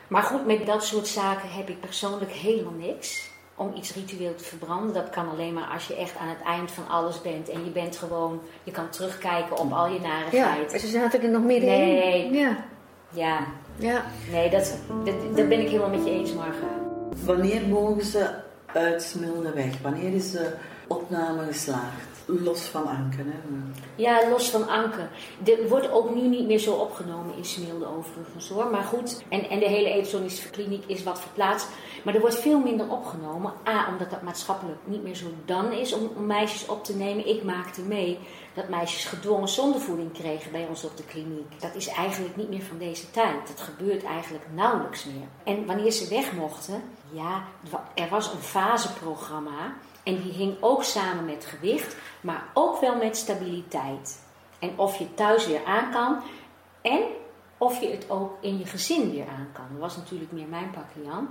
[0.08, 3.30] Maar goed, met dat soort zaken heb ik persoonlijk helemaal niks.
[3.60, 4.93] Om iets ritueel te verbranden.
[4.93, 7.50] Dat kan alleen maar als je echt aan het eind van alles bent.
[7.50, 10.82] En je bent gewoon, je kan terugkijken op al je Ja, narigheid.
[10.82, 11.80] ze zaten er nog middenin.
[11.96, 12.32] Nee.
[12.32, 12.58] Ja,
[13.10, 13.39] Ja,
[13.76, 14.04] ja.
[14.32, 16.67] nee, dat, dat, dat ben ik helemaal met je eens, Marga.
[17.26, 18.30] Wanneer mogen ze
[18.65, 19.82] uit Smilde weg?
[19.82, 20.54] Wanneer is de
[20.88, 22.16] opname geslaagd?
[22.29, 23.39] Los van Anken, hè?
[23.95, 25.07] Ja, los van Anke.
[25.45, 28.67] Er wordt ook nu niet meer zo opgenomen in Smilde overigens hoor.
[28.71, 31.67] Maar goed, en, en de hele eetstoornische kliniek is wat verplaatst.
[32.03, 33.53] Maar er wordt veel minder opgenomen.
[33.67, 37.27] A, omdat dat maatschappelijk niet meer zo dan is om, om meisjes op te nemen.
[37.27, 38.19] Ik maakte mee
[38.53, 41.61] dat meisjes gedwongen zondevoeding kregen bij ons op de kliniek.
[41.61, 43.47] Dat is eigenlijk niet meer van deze tijd.
[43.47, 45.27] Dat gebeurt eigenlijk nauwelijks meer.
[45.43, 47.43] En wanneer ze weg mochten, ja,
[47.93, 49.73] er was een faseprogramma.
[50.08, 54.22] En die hing ook samen met gewicht, maar ook wel met stabiliteit.
[54.60, 56.20] En of je thuis weer aan kan
[56.82, 57.02] en
[57.58, 59.65] of je het ook in je gezin weer aan kan.
[59.72, 61.28] Dat was natuurlijk meer mijn pakje Jan.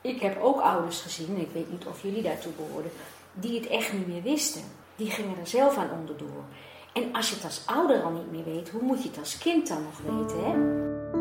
[0.00, 2.90] Ik heb ook ouders gezien, en ik weet niet of jullie daartoe behoorden,
[3.32, 4.62] die het echt niet meer wisten.
[4.96, 6.44] Die gingen er zelf aan onderdoor.
[6.92, 9.38] En als je het als ouder al niet meer weet, hoe moet je het als
[9.38, 11.13] kind dan nog weten, hè?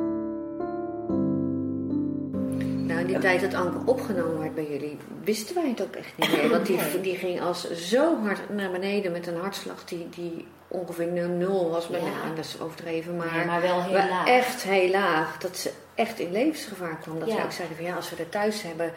[3.07, 6.31] In die tijd dat Anke opgenomen werd bij jullie, wisten wij het ook echt niet
[6.31, 6.49] meer.
[6.49, 11.07] Want die, die ging als zo hard naar beneden met een hartslag die, die ongeveer
[11.29, 11.87] nul- was.
[11.89, 12.07] Met, Ja.
[12.07, 14.27] nou, dat is overdreven, maar, Nee, maar wel heel maar laag.
[14.27, 15.37] echt heel laag.
[15.37, 17.19] Dat ze echt in levensgevaar kwam.
[17.19, 17.35] Dat Ja.
[17.35, 18.91] we ook zeiden van ja, als we er thuis hebben,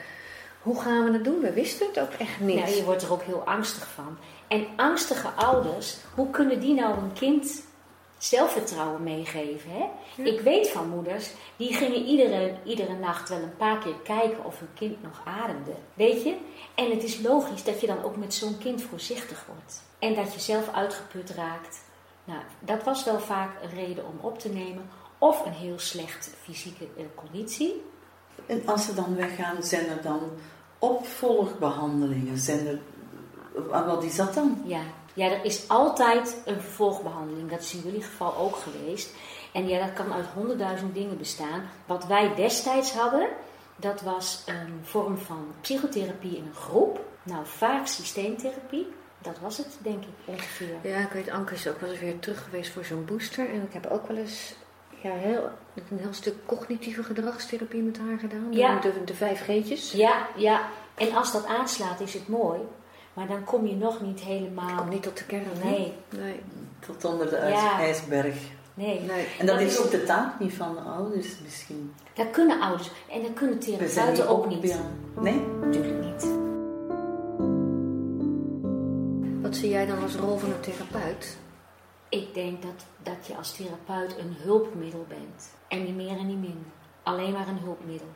[0.62, 1.40] hoe gaan we het doen?
[1.40, 2.58] We wisten het ook echt niet.
[2.58, 4.18] Ja, je wordt er ook heel angstig van.
[4.48, 7.62] En angstige ouders, hoe kunnen die nou een kind
[8.18, 9.70] zelfvertrouwen meegeven.
[9.70, 10.22] Hè?
[10.22, 14.58] Ik weet van moeders, die gingen iedere, iedere nacht wel een paar keer kijken of
[14.58, 15.74] hun kind nog ademde.
[15.94, 16.36] Weet je?
[16.74, 19.82] En het is logisch dat je dan ook met zo'n kind voorzichtig wordt.
[19.98, 21.84] En dat je zelf uitgeput raakt.
[22.24, 24.90] Nou, dat was wel vaak een reden om op te nemen.
[25.18, 27.82] Of een heel slecht fysieke eh, conditie.
[28.46, 30.20] En als ze dan weggaan, zijn er dan
[30.78, 32.38] opvolgbehandelingen?
[32.38, 32.78] Zijn er,
[33.86, 34.62] wat is dat dan?
[34.64, 34.82] Ja.
[35.16, 37.50] Ja, er is altijd een vervolgbehandeling.
[37.50, 39.14] Dat is in jullie geval ook geweest.
[39.52, 41.70] En ja, dat kan uit honderdduizend dingen bestaan.
[41.86, 43.28] Wat wij destijds hadden,
[43.76, 47.00] dat was een vorm van psychotherapie in een groep.
[47.22, 48.86] Nou, vaak systeemtherapie.
[49.18, 50.76] Dat was het, denk ik, ongeveer.
[50.82, 53.50] Ja, ik weet, Anke is ook wel eens weer terug geweest voor zo'n booster.
[53.50, 54.54] En ik heb ook wel eens
[55.02, 58.52] ja, heel, een heel stuk cognitieve gedragstherapie met haar gedaan.
[58.52, 58.80] Ja.
[58.80, 59.92] De, de vijf G'tjes.
[59.92, 60.68] Ja, ja.
[60.94, 62.60] En als dat aanslaat, is het mooi.
[63.16, 64.76] Maar dan kom je nog niet helemaal...
[64.76, 65.44] Kom niet tot de kern.
[65.54, 65.68] hè?
[65.70, 66.40] Nee, Nee.
[66.86, 67.78] Tot onder de Ja.
[67.78, 68.36] ijsberg.
[68.74, 69.00] nee.
[69.00, 69.26] nee.
[69.38, 71.92] En dat, Dat is ook de taak niet van de ouders misschien.
[72.14, 72.90] Dat kunnen ouders.
[73.10, 74.56] En dat kunnen therapeuten ook niet.
[74.58, 74.86] opgebeeld.
[75.20, 75.40] Nee?
[75.60, 76.26] Natuurlijk niet.
[79.42, 81.36] Wat zie jij dan als rol van een therapeut?
[82.08, 85.50] Ik denk dat, dat je als therapeut een hulpmiddel bent.
[85.68, 86.66] En niet meer en niet minder.
[87.02, 88.06] Alleen maar een hulpmiddel.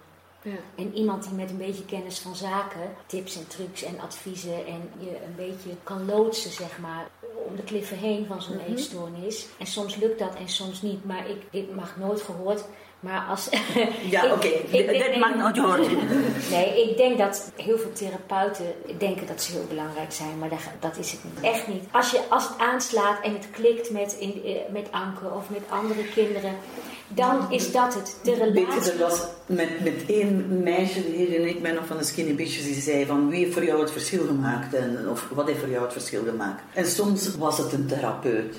[0.42, 0.50] Ja.
[0.76, 4.90] En iemand die met een beetje kennis van zaken, tips en trucs en adviezen en
[4.98, 7.08] je een beetje kan loodsen, zeg maar,
[7.48, 8.70] om de kliffen heen van zo'n Mhm.
[8.70, 9.46] eetstoornis.
[9.58, 12.64] En soms lukt dat en soms niet, maar ik, dit mag nooit gehoord.
[13.00, 13.48] Maar als.
[14.10, 14.48] Ja, oké.
[15.18, 15.98] mag nooit horen.
[16.50, 18.64] Nee, ik denk dat heel veel therapeuten
[18.98, 21.44] denken dat ze heel belangrijk zijn, maar dat, dat is het niet.
[21.52, 21.84] Echt niet.
[21.90, 25.62] Als, je, als het aanslaat en het klikt met, in, eh, met Anke of met
[25.68, 26.54] andere kinderen,
[27.08, 28.16] dan is dat het.
[28.22, 28.92] De Weet je, relatie.
[28.92, 32.80] er was met, met één meisje, herinner ik mij nog van de Skinny Bitches, die
[32.80, 34.74] zei van wie heeft voor jou het verschil gemaakt?
[34.74, 36.62] En, of wat heeft voor jou het verschil gemaakt?
[36.74, 38.56] En soms was het een therapeut.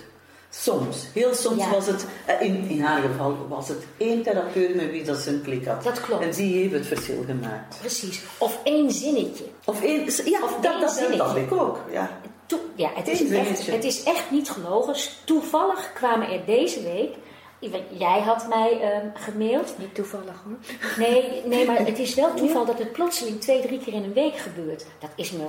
[0.53, 1.07] Soms.
[1.13, 1.69] Heel soms Ja.
[1.69, 5.29] was het, eh, in, in haar geval was het één therapeut met wie dat ze
[5.29, 5.83] een klik had.
[5.83, 6.23] Dat klopt.
[6.23, 7.77] En die heeft het verschil gemaakt.
[7.79, 8.21] Precies.
[8.37, 9.43] Of één zinnetje.
[9.65, 11.21] Of één, ja, Of dat, één dat, dat, zinnetje.
[11.23, 11.79] had ik ook.
[11.91, 12.19] Ja.
[12.45, 14.95] Toe- ja, het is, echt, het is echt niet gelogen.
[15.25, 17.13] Toevallig kwamen er deze week.
[17.97, 19.73] Jij had mij ehm, gemaild.
[19.77, 20.57] Niet toevallig hoor.
[21.05, 24.13] Nee, nee, maar het is wel toeval dat het plotseling twee, drie keer in een
[24.13, 24.85] week gebeurt.
[24.99, 25.45] Dat is me.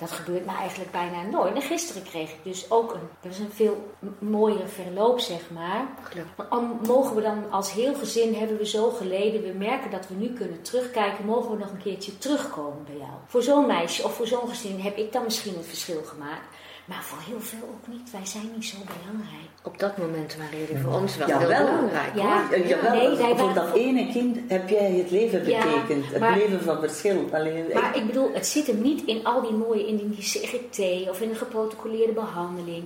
[0.00, 1.54] Dat gebeurt me eigenlijk bijna nooit.
[1.54, 5.50] En gisteren kreeg ik dus ook een, dat is een veel m- mooiere verloop, zeg
[5.50, 5.86] maar.
[6.02, 6.86] Gelukkig.
[6.86, 10.32] Mogen we dan als heel gezin, hebben we zo geleden, we merken dat we nu
[10.32, 13.10] kunnen terugkijken, mogen we nog een keertje terugkomen bij jou.
[13.26, 16.46] Voor zo'n meisje of voor zo'n gezin heb ik dan misschien het verschil gemaakt.
[16.90, 18.10] Maar voor heel veel ook niet.
[18.10, 19.48] Wij zijn niet zo belangrijk.
[19.62, 21.48] Op dat moment waren jullie voor ons wel Jawel.
[21.48, 22.22] heel belangrijk Ja.
[22.48, 22.56] hoor.
[22.58, 26.10] Ja, Nee, wij voor waren dat ene kind heb jij het leven Ja, betekend.
[26.10, 27.28] het maar- leven van verschil.
[27.32, 31.08] Alleen, Maar ik bedoel, het zit hem niet in al die mooie, in die CGT
[31.08, 32.84] of in een geprotocoleerde behandeling.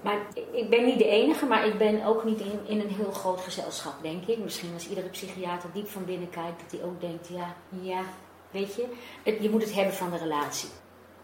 [0.00, 0.18] Maar
[0.52, 3.40] ik ben niet de enige, maar ik ben ook niet in, in een heel groot
[3.40, 4.38] gezelschap, denk ik.
[4.38, 8.00] Misschien als iedere psychiater diep van binnen kijkt, dat hij ook denkt, ja, ja,
[8.50, 8.84] weet je.
[9.22, 10.68] Het, je moet het hebben van de relatie,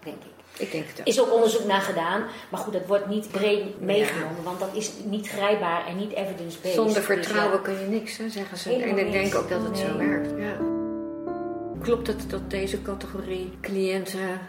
[0.05, 0.31] denk ik.
[0.59, 1.07] Ik denk het ook.
[1.07, 4.91] is ook onderzoek naar gedaan, maar goed, dat wordt niet breed meegenomen, want dat is
[5.05, 6.75] niet grijpbaar en niet evidence-based.
[6.75, 7.63] Zonder Dus vertrouwen ja.
[7.63, 8.69] kun je niks, hè, zeggen ze.
[8.69, 10.31] Helemaal en ik denk ook dat het zo werkt.
[10.39, 10.57] Ja.
[11.81, 14.41] Klopt het dat deze categorie cliënten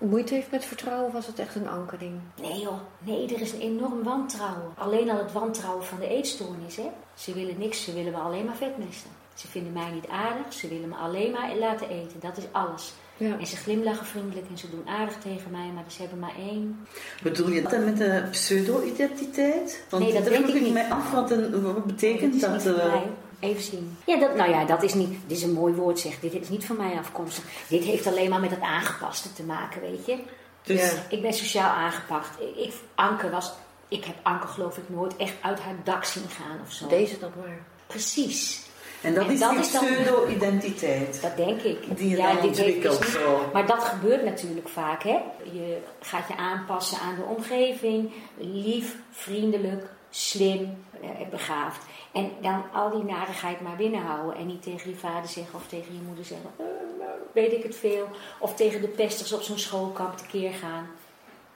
[0.00, 1.12] moeite heeft met vertrouwen?
[1.12, 2.20] Was het echt een ankering?
[2.40, 4.72] Nee joh, nee, er is een enorm wantrouwen.
[4.76, 6.90] Alleen al het wantrouwen van de eetstoornis, hè.
[7.14, 9.10] Ze willen niks, ze willen me alleen maar vetmesten.
[9.34, 12.20] Ze vinden mij niet aardig, ze willen me alleen maar laten eten.
[12.20, 12.92] Dat is alles.
[13.20, 13.38] Ja.
[13.38, 16.86] En ze glimlachen vriendelijk en ze doen aardig tegen mij, maar ze hebben maar één.
[17.22, 19.82] Bedoel je dat met de pseudo-identiteit?
[19.88, 20.72] Want Nee, dat weet vroeg ik niet.
[20.72, 22.74] mij af wat, een, wat betekent Dat is dat.
[22.74, 23.06] niet van eh, mij.
[23.40, 23.96] Even zien.
[24.06, 25.10] Ja, dat, nou ja, dat is niet.
[25.26, 26.20] Dit is een mooi woord, zeg.
[26.20, 27.44] Dit is niet van mij afkomstig.
[27.68, 30.18] Dit heeft alleen maar met het aangepaste te maken, weet je.
[30.62, 30.98] dus Ja.
[31.08, 32.40] Ik ben sociaal aangepakt.
[32.40, 33.52] Ik, ik- Anke was.
[33.88, 36.86] Ik heb Anke, geloof ik, nooit echt uit haar dak zien gaan of zo.
[36.88, 37.58] Deze dan maar.
[37.86, 38.60] Precies.
[39.02, 41.22] En dat En is dat die pseudo-identiteit.
[41.22, 41.96] Dat denk ik.
[41.96, 42.98] Die je Ja, dan ontwikkelt.
[42.98, 43.40] dus niet- zo.
[43.52, 45.18] Maar dat gebeurt natuurlijk vaak, hè?
[45.52, 48.12] Je gaat je aanpassen aan de omgeving.
[48.36, 51.84] Lief, vriendelijk, slim, eh, begaafd.
[52.12, 54.36] En dan al die narigheid maar binnenhouden.
[54.40, 56.50] En niet tegen je vader zeggen of tegen je moeder zeggen...
[56.56, 56.64] "Eh,
[56.98, 58.08] nou, weet ik het veel.
[58.38, 60.86] Of tegen de pesters op zo'n schoolkamp tekeer gaan.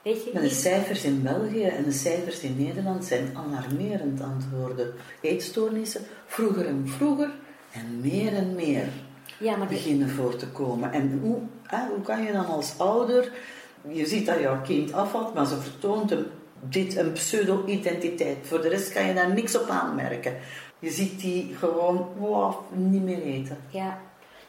[0.05, 0.31] Weet je?
[0.33, 4.95] Maar de cijfers in België en de cijfers in Nederland zijn alarmerend aan het worden.
[5.21, 7.31] Eetstoornissen, vroeger en vroeger
[7.73, 8.88] en meer en meer
[9.38, 10.93] Ja, maar beginnen voor te komen.
[10.93, 13.33] En hoe, hè, hoe kan je dan als ouder,
[13.88, 16.27] je ziet dat jouw kind afvalt, maar ze vertoont een,
[16.61, 18.38] dit een pseudo-identiteit.
[18.43, 20.37] Voor de rest kan je daar niks op aanmerken.
[20.79, 23.59] Je ziet die gewoon wow, niet meer eten.
[23.69, 24.01] Ja,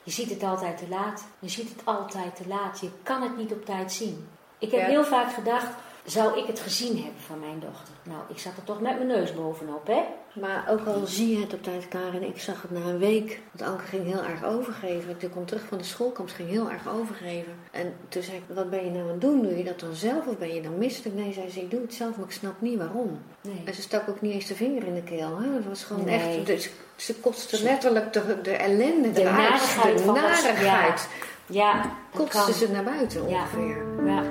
[0.03, 1.25] je ziet het altijd te laat.
[1.39, 2.79] Je ziet het altijd te laat.
[2.79, 4.25] Je kan het niet op tijd zien.
[4.59, 4.85] Ik heb Ja.
[4.87, 5.67] heel vaak gedacht,
[6.05, 7.93] zou ik het gezien hebben van mijn dochter?
[8.03, 10.01] Nou, ik zat er toch met mijn neus bovenop, hè?
[10.41, 13.39] Maar ook al zie je het op tijd, Karin, ik zag het na een week.
[13.51, 15.17] Want Anke ging heel erg overgeven.
[15.17, 17.53] Toen kwam terug van de schoolkamp, ging heel erg overgeven.
[17.71, 19.41] En toen zei ik, wat ben je nou aan het doen?
[19.41, 21.15] Doe je dat dan zelf of ben je dan misselijk?
[21.15, 23.19] Nee, zei ze, ik doe het zelf, maar ik snap niet waarom.
[23.41, 23.61] Nee.
[23.65, 25.37] En ze stak ook niet eens de vinger in de keel.
[25.39, 25.49] Hè?
[25.55, 26.19] Het was gewoon Nee.
[26.37, 31.07] echt, dus ze kostte letterlijk de, de ellende, De eruit, narigheid de dat- narigheid.
[31.45, 33.39] Ja, dat Kotste ze naar buiten Ja.
[33.39, 33.83] ongeveer.
[34.05, 34.23] Ja.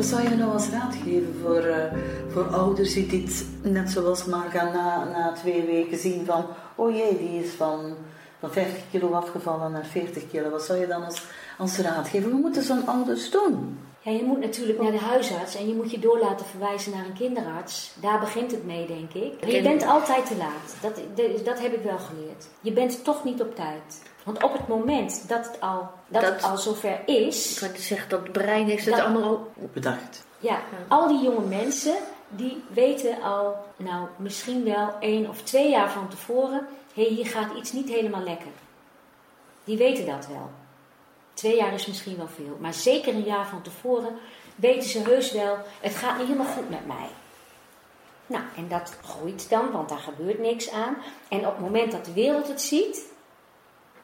[0.00, 1.92] Wat zou je nou als raad geven voor, eh,
[2.28, 7.18] voor ouders die dit net zoals Marga na, na twee weken zien van oh jee,
[7.18, 7.94] die is van,
[8.38, 10.50] van 50 kilo afgevallen naar 40 kilo.
[10.50, 11.22] Wat zou je dan als,
[11.58, 12.30] als raad geven?
[12.30, 13.78] Hoe moeten zo'n ouders doen?
[14.02, 17.04] Ja, je moet natuurlijk naar de huisarts en je moet je door laten verwijzen naar
[17.04, 17.92] een kinderarts.
[18.00, 19.40] Daar begint het mee, denk ik.
[19.40, 20.76] Maar je bent altijd te laat.
[20.80, 21.00] Dat,
[21.44, 22.46] dat heb ik wel geleerd.
[22.60, 24.02] Je bent toch niet op tijd.
[24.24, 27.72] Want op het moment dat het al, dat Dat- het al zover is, Ik wou
[27.72, 29.52] net zeggen, dat brein heeft het allemaal al...
[29.72, 30.24] Bedacht.
[30.38, 31.94] ja, al die jonge mensen
[32.28, 37.56] die weten al, nou misschien wel één of twee jaar van tevoren, hé, hier gaat
[37.58, 38.50] iets niet helemaal lekker.
[39.64, 40.50] Die weten dat wel.
[41.40, 44.18] Twee jaar is misschien wel veel, maar zeker een jaar van tevoren
[44.54, 47.08] weten ze heus wel, het gaat niet helemaal goed met mij.
[48.26, 50.96] Nou, en dat groeit dan, want daar gebeurt niks aan.
[51.28, 53.06] En op het moment dat de wereld het ziet,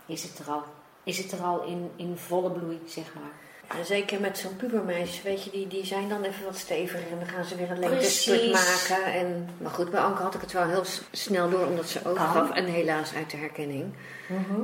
[0.06, 0.62] is het er al.
[1.04, 3.32] Is het er al in, in volle bloei, zeg maar.
[3.68, 7.18] En zeker met zo'n pubermeisje, weet je, die, die zijn dan even wat steviger en
[7.18, 9.04] dan gaan ze weer een lengtestuk maken.
[9.04, 12.50] En, maar goed, bij Anke had ik het wel heel snel door, omdat ze overgaf.
[12.50, 13.94] En helaas uit de herkenning.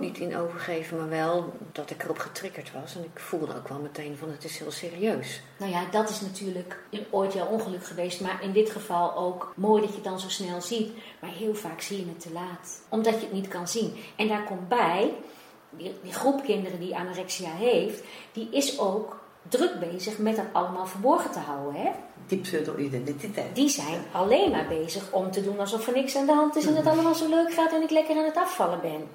[0.01, 2.95] Niet in overgeven, maar wel dat ik erop getriggerd was.
[2.95, 5.43] En ik voelde ook wel meteen van, het is heel serieus.
[5.57, 6.79] Nou ja, dat is natuurlijk
[7.11, 10.29] ooit jouw ongeluk geweest, maar in dit geval ook mooi dat je het dan zo
[10.29, 10.91] snel ziet.
[11.21, 13.97] Maar heel vaak zie je het te laat, omdat je het niet kan zien.
[14.17, 15.12] En daar komt bij,
[15.76, 20.87] die, die groep kinderen die anorexia heeft, die is ook druk bezig met dat allemaal
[20.87, 21.80] verborgen te houden.
[21.82, 21.90] Hè?
[22.26, 23.54] Die pseudo-identiteit.
[23.54, 26.66] Die zijn alleen maar bezig om te doen alsof er niks aan de hand is
[26.66, 29.08] en het allemaal zo leuk gaat en ik lekker aan het afvallen ben.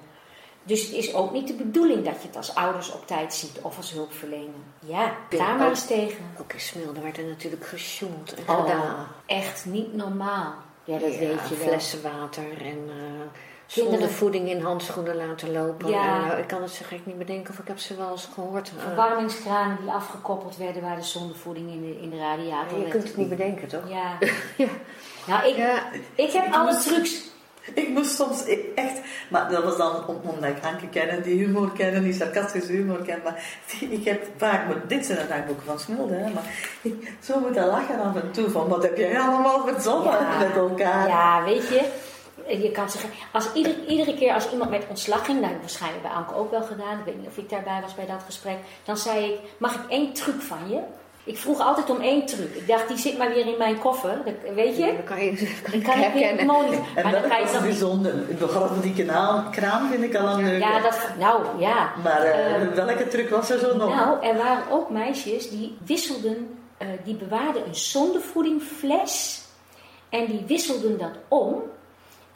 [0.62, 3.58] Dus het is ook niet de bedoeling dat je het als ouders op tijd ziet
[3.62, 4.54] of als hulpverlener.
[4.86, 6.24] Ja, daar maar eens tegen.
[6.40, 9.06] Ook in Smilde werd er natuurlijk gesjoemeld en Oh, gedaan.
[9.26, 10.54] echt niet normaal.
[10.84, 11.66] Ja, dat Ja, weet je wel.
[11.66, 13.26] Flessen water en eh
[13.68, 15.88] zonder voeding in handschoenen laten lopen.
[15.90, 16.24] Ja.
[16.24, 18.28] En, eh, ik kan het zo gek niet bedenken of ik heb ze wel eens
[18.34, 18.68] gehoord.
[18.76, 22.90] Eh, Verwarmingskranen die afgekoppeld werden waar de zondevoeding in de, in de radiator je werd.
[22.90, 23.82] kunt het niet bedenken, toch?
[23.88, 24.18] Ja.
[24.56, 24.66] Ja.
[25.26, 25.82] Nou, ik, Ja.
[26.14, 27.26] ik heb alle trucs.
[27.74, 29.00] Ik moest soms echt,
[29.30, 33.02] maar dat was dan om- omdat ik Anke ken, die humor kennen, die sarcastische humor
[33.02, 33.20] ken.
[33.24, 33.42] Maar
[33.78, 36.42] die- ik heb vaak, dit zijn het dagboeken van Smilde, hè, maar
[36.82, 40.38] ik zo moeten lachen af en toe van wat heb jij allemaal verzonnen Ja.
[40.38, 41.08] met elkaar.
[41.08, 41.88] Ja, weet je.
[42.48, 46.12] Je kan zeggen, als ieder, iedere keer als iemand met ontslag ging, nou waarschijnlijk bij
[46.12, 48.96] Anke ook wel gedaan, ik weet niet of ik daarbij was bij dat gesprek, dan
[48.96, 50.80] zei ik, mag ik één truc van je?
[51.24, 52.54] Ik vroeg altijd om één truc.
[52.54, 54.84] Ik dacht, die zit maar weer in mijn koffer, dat, weet je?
[54.84, 55.32] Dan kan je,
[55.62, 56.46] kan ik kan ik weer herkennen.
[56.46, 56.66] mooi.
[56.94, 58.14] En Maar dat dan kan je was toch niet bijzonder.
[58.38, 60.58] Behalve die kraan, kraan vind ik al een leuke.
[60.58, 61.92] Ja, dat, nou ja.
[62.02, 63.94] Maar eh, Eh, welke truc was er zo nog?
[63.94, 69.42] Nou, er waren ook meisjes die wisselden, eh, die bewaarden een zondevoedingfles
[70.08, 71.62] en die wisselden dat om.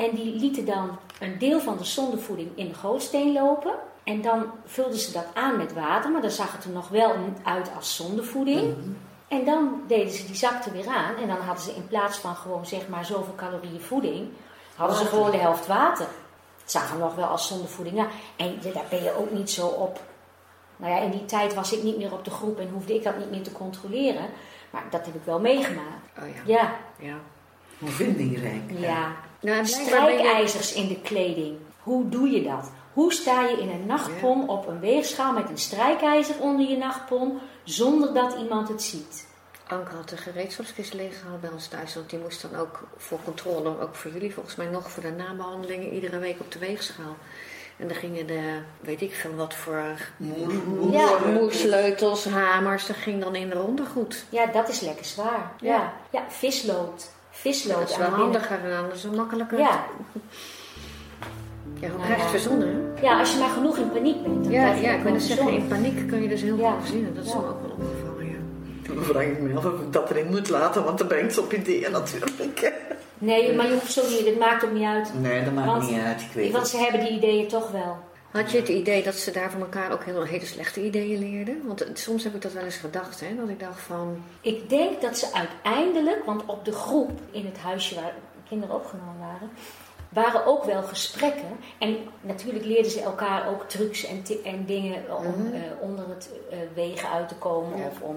[0.03, 3.75] En die lieten dan een deel van de zondevoeding in de gootsteen lopen.
[4.05, 7.15] En dan vulden ze dat aan met water, maar dan zag het er nog wel
[7.43, 8.75] uit als zondevoeding.
[9.29, 11.17] En dan deden ze die zak er weer aan.
[11.17, 14.29] En dan hadden ze in plaats van gewoon zeg maar zoveel calorieën voeding,
[14.77, 16.07] hadden ze gewoon de helft water.
[16.61, 17.97] Het zag er nog wel als zondevoeding.
[17.97, 20.01] Ja, en daar ben je ook niet zo op.
[20.77, 23.03] Nou ja, in die tijd was ik niet meer op de groep en hoefde ik
[23.03, 24.27] dat niet meer te controleren.
[24.71, 26.19] Maar dat heb ik wel meegemaakt.
[26.19, 26.43] Oh ja.
[26.45, 27.17] Ja, ja.
[27.85, 28.63] Vindingrijk.
[28.69, 29.13] ja.
[29.43, 29.67] Nou.
[29.67, 31.57] Strijkijzers in de kleding.
[31.83, 32.71] Hoe doe je dat?
[32.93, 37.39] Hoe sta je in een nachtpon op een weegschaal met een strijkijzer onder je nachtpon
[37.65, 39.27] zonder dat iemand het ziet?
[39.67, 41.95] Anke had de gereedschapskist leeggehaald bij ons thuis.
[41.95, 45.11] Want die moest dan ook voor controle, ook voor jullie volgens mij nog voor de
[45.11, 47.17] nabehandelingen, iedere week op de weegschaal.
[47.77, 49.97] En dan gingen de, weet ik veel wat voor
[51.33, 54.25] moersleutels, hamers, dat ging dan in de ronde goed.
[54.29, 55.53] Ja, dat is lekker zwaar.
[55.61, 55.93] Ja, Ja.
[56.11, 56.25] ja.
[56.29, 57.11] vislood.
[57.35, 59.59] Vislood Dat is wel handiger en dat wel makkelijker.
[59.59, 59.85] Ja.
[61.81, 62.31] Ja, hoe Nou krijg je ja.
[62.31, 63.03] verzonnen, hè?
[63.03, 64.43] ja, als je maar genoeg in paniek bent.
[64.45, 66.71] Dan Ja, krijg ja, ik wil zeggen, in paniek kun je dus heel Ja.
[66.71, 67.15] veel verzinnen.
[67.15, 67.39] Dat is Ja.
[67.39, 68.95] me ook wel opgevallen, ja.
[68.95, 71.41] Dan vraag ik me af of ik dat erin moet laten, want dan brengt ze
[71.41, 72.73] op ideeën natuurlijk.
[73.19, 74.27] Nee, maar je hoeft zo niet.
[74.27, 75.11] Het maakt ook niet uit.
[75.21, 77.97] Nee, dat maakt Want- niet uit, ik weet Want ze hebben die ideeën toch wel.
[78.33, 81.67] Had je het idee dat ze daar van elkaar ook heel, hele slechte ideeën leerden?
[81.67, 83.37] Want soms heb ik dat wel eens gedacht, hè.
[83.37, 87.59] Dat ik dacht van, Ik denk dat ze uiteindelijk, want op de groep in het
[87.59, 89.51] huisje waar de kinderen opgenomen waren,
[90.13, 91.49] waren ook wel gesprekken.
[91.79, 95.55] En natuurlijk leerden ze elkaar ook trucs en, en dingen om Mhm.
[95.55, 97.87] eh, onder het eh, wegen uit te komen Ja.
[97.87, 98.17] of om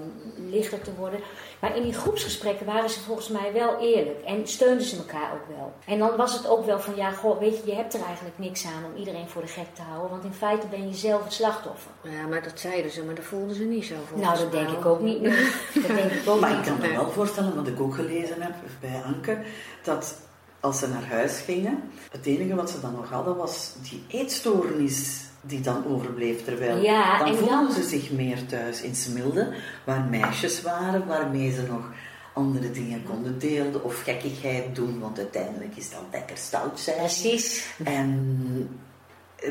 [0.50, 1.20] lichter te worden.
[1.60, 5.56] Maar in die groepsgesprekken waren ze volgens mij wel eerlijk en steunden ze elkaar ook
[5.56, 5.72] wel.
[5.86, 8.38] En dan was het ook wel van, ja, goh, weet je, je hebt er eigenlijk
[8.38, 11.24] niks aan om iedereen voor de gek te houden, want in feite ben je zelf
[11.24, 11.90] het slachtoffer.
[12.02, 13.94] Ja, maar dat zeiden ze, maar dat voelden ze niet zo.
[14.08, 15.22] volgens Nou, dat denk ik ook niet.
[15.74, 18.52] Dat denk ik ook Maar ik kan me wel voorstellen, wat ik ook gelezen heb
[18.80, 19.38] bij Anke,
[19.82, 20.16] dat
[20.60, 25.20] als ze naar huis gingen, het enige wat ze dan nog hadden was die eetstoornis
[25.40, 26.44] die dan overbleef.
[26.44, 29.52] Terwijl Ja, dan en voelden dan- ze zich meer thuis in Smilde,
[29.84, 31.90] waar meisjes waren, waarmee ze nog
[32.32, 36.96] andere dingen konden delen of gekkigheid doen, want uiteindelijk is dat lekker stout zijn.
[36.96, 37.66] Precies.
[37.84, 38.78] En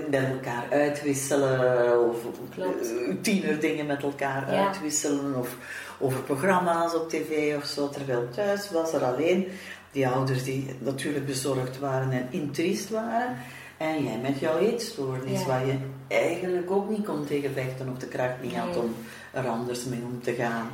[0.10, 2.18] bij elkaar uitwisselen of
[2.56, 2.82] Klopt.
[2.91, 4.66] eh, tienerdingen met elkaar Ja.
[4.66, 5.56] uitwisselen of
[5.99, 7.89] over programma's op tv of zo.
[7.89, 9.47] Terwijl thuis was er alleen
[9.96, 13.38] die ouders die natuurlijk bezorgd waren en intriest waren.
[13.78, 15.46] En jij met jouw eetstoornis, Ja.
[15.46, 15.78] waar je
[16.08, 18.96] eigenlijk ook niet kon tegenvechten of de kracht niet had om
[19.34, 20.68] er anders mee om te gaan.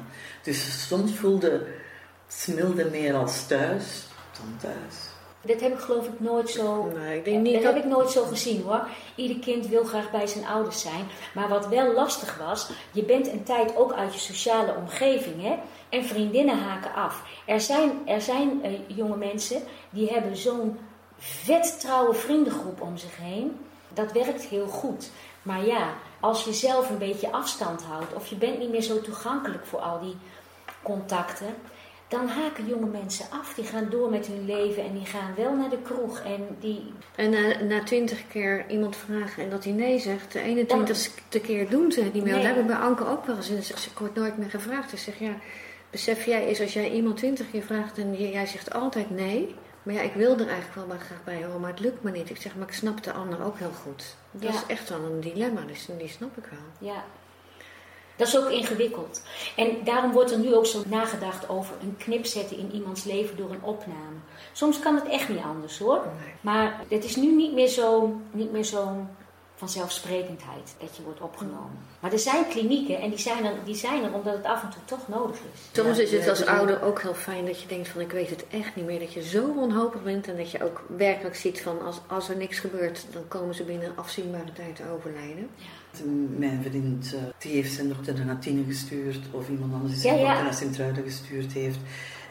[0.43, 1.67] Dus soms voelde
[2.27, 4.07] Smilde meer als thuis
[4.37, 5.10] dan thuis.
[5.41, 7.73] Dit heb ik geloof ik nooit zo Nee, ik denk niet dat dat...
[7.73, 8.87] heb ik nooit zo gezien hoor.
[9.15, 11.07] Ieder kind wil graag bij zijn ouders zijn.
[11.33, 15.41] Maar wat wel lastig was, je bent een tijd ook uit je sociale omgeving.
[15.41, 15.55] Hè?
[15.89, 17.23] En vriendinnen haken af.
[17.45, 20.79] Er zijn, er zijn eh, jonge mensen die hebben zo'n
[21.17, 23.59] vet trouwe vriendengroep om zich heen.
[23.93, 25.09] Dat werkt heel goed.
[25.41, 29.01] Maar ja, als je zelf een beetje afstand houdt of je bent niet meer zo
[29.01, 30.17] toegankelijk voor al die
[30.83, 31.55] contacten,
[32.11, 33.53] dan haken jonge mensen af.
[33.53, 36.93] Die gaan door met hun leven en die gaan wel naar de kroeg en die
[37.15, 41.69] En na, na twintig keer iemand vragen en dat hij nee zegt, de 21ste keer
[41.69, 42.33] doen ze het niet meer.
[42.33, 42.41] Nee.
[42.43, 43.49] Dat heb ik bij Anke ook wel eens.
[43.49, 44.93] En ze zegt, ik word nooit meer gevraagd.
[44.93, 45.33] Ik zeg, ja,
[45.89, 49.55] besef jij eens als jij iemand twintig keer vraagt en jij zegt altijd nee.
[49.83, 52.11] Maar ja, ik wil er eigenlijk wel maar graag bij horen, maar het lukt me
[52.11, 52.29] niet.
[52.29, 54.15] Ik zeg, maar ik snap de ander ook heel goed.
[54.31, 54.49] Dat Ja.
[54.49, 56.89] is echt wel een dilemma, dus die snap ik wel.
[56.91, 57.03] Ja,
[58.21, 59.21] dat is ook ingewikkeld.
[59.55, 63.37] En daarom wordt er nu ook zo nagedacht over een knip zetten in iemands leven
[63.37, 64.17] door een opname.
[64.51, 66.03] Soms kan het echt niet anders hoor.
[66.41, 69.05] Maar het is nu niet meer zo, niet meer zo
[69.61, 71.77] vanzelfsprekendheid dat je wordt opgenomen.
[71.99, 74.69] Maar er zijn klinieken en die zijn, er, die zijn er omdat het af en
[74.69, 75.61] toe toch nodig is.
[75.83, 78.29] Soms Ja, is het als ouder ook heel fijn dat je denkt van ik weet
[78.29, 78.99] het echt niet meer.
[78.99, 82.37] Dat je zo wanhopig bent en dat je ook werkelijk ziet van als, als er
[82.37, 85.49] niks gebeurt, dan komen ze binnen afzienbare tijd te overlijden.
[86.37, 90.09] Mijn vriend, eh, die heeft zijn dochter naar Tine gestuurd, of iemand anders die Ja,
[90.09, 90.25] zijn ja.
[90.27, 91.77] dochter naar Sint-Truiden gestuurd heeft.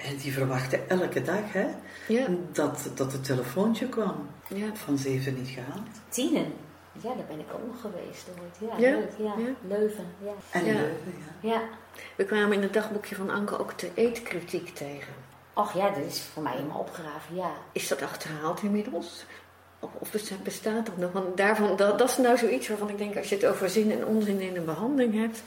[0.09, 1.67] En die verwachtte elke dag hè,
[2.09, 4.15] Ja, dat, dat het telefoontje kwam.
[4.55, 4.67] ja.
[4.75, 5.89] Van ze heeft het niet gehaald.
[6.09, 6.53] Tienen.
[7.03, 8.71] Ja, daar ben ik ook nog geweest ooit.
[8.71, 8.97] Ja, Ja?
[8.97, 9.11] leuk.
[9.19, 9.35] Ja.
[9.39, 9.53] Ja.
[9.79, 10.07] Leuven.
[10.25, 10.33] Ja.
[10.51, 10.73] En Ja.
[10.73, 11.51] Leuven, ja.
[11.53, 11.61] ja.
[12.17, 15.13] We kwamen in het dagboekje van Anke ook de eetkritiek tegen.
[15.55, 17.35] Och ja, dat is voor mij helemaal opgegraven.
[17.37, 17.51] Ja.
[17.73, 19.25] Is dat achterhaald inmiddels?
[19.81, 21.13] Of, of besta- bestaat dat nog?
[21.13, 23.93] Want daarvan, dat, dat is nou zoiets waarvan ik denk, als je het over zin
[23.93, 25.43] en onzin in een behandeling hebt,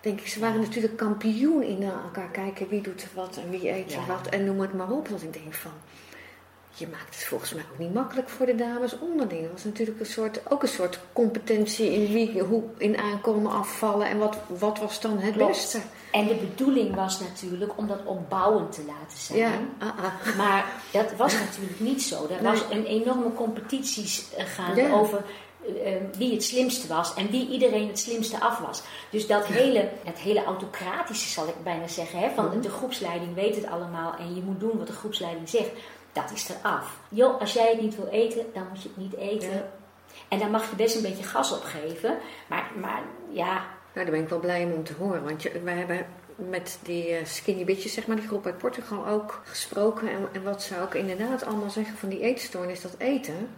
[0.00, 3.68] denk ik, ze waren natuurlijk kampioen in naar elkaar kijken wie doet wat en wie
[3.70, 4.06] eet er Ja.
[4.06, 5.08] wat en noem het maar op.
[5.08, 5.72] Dat ik denk van,
[6.74, 9.42] je maakt het volgens mij ook niet makkelijk voor de dames onderling.
[9.42, 14.06] Het was natuurlijk een soort, ook een soort competentie in wie, hoe in aankomen afvallen
[14.06, 15.50] en wat, wat was dan het Klopt.
[15.50, 15.80] beste.
[16.12, 19.38] En de bedoeling was natuurlijk om dat opbouwend te laten zijn.
[19.38, 20.36] Ja, ah, ah.
[20.36, 22.22] Maar dat was natuurlijk niet zo.
[22.24, 22.52] Er Nee.
[22.52, 24.92] was een enorme competities eh, gaande Ja.
[24.92, 25.24] over
[25.66, 28.82] eh, eh, wie het slimste was en wie iedereen het slimste af was.
[29.10, 32.60] Dus dat hele, het hele autocratische zal ik bijna zeggen, hè, van Mhm.
[32.60, 35.70] de groepsleiding weet het allemaal en je moet doen wat de groepsleiding zegt,
[36.12, 36.98] dat is eraf.
[37.08, 39.52] Joh, als jij het niet wil eten, dan moet je het niet eten.
[39.52, 39.70] Ja.
[40.28, 42.18] En daar mag je best een beetje gas op geven.
[42.46, 43.52] Maar, maar ja,
[43.94, 45.24] Nou, daar ben ik wel blij om te horen.
[45.24, 46.06] Want je, wij hebben
[46.36, 50.10] met die eh, skinny bitches, zeg maar, die groep uit Portugal ook gesproken.
[50.10, 53.48] En, en wat ze ook inderdaad allemaal zeggen van die eetstoornis, dat eten.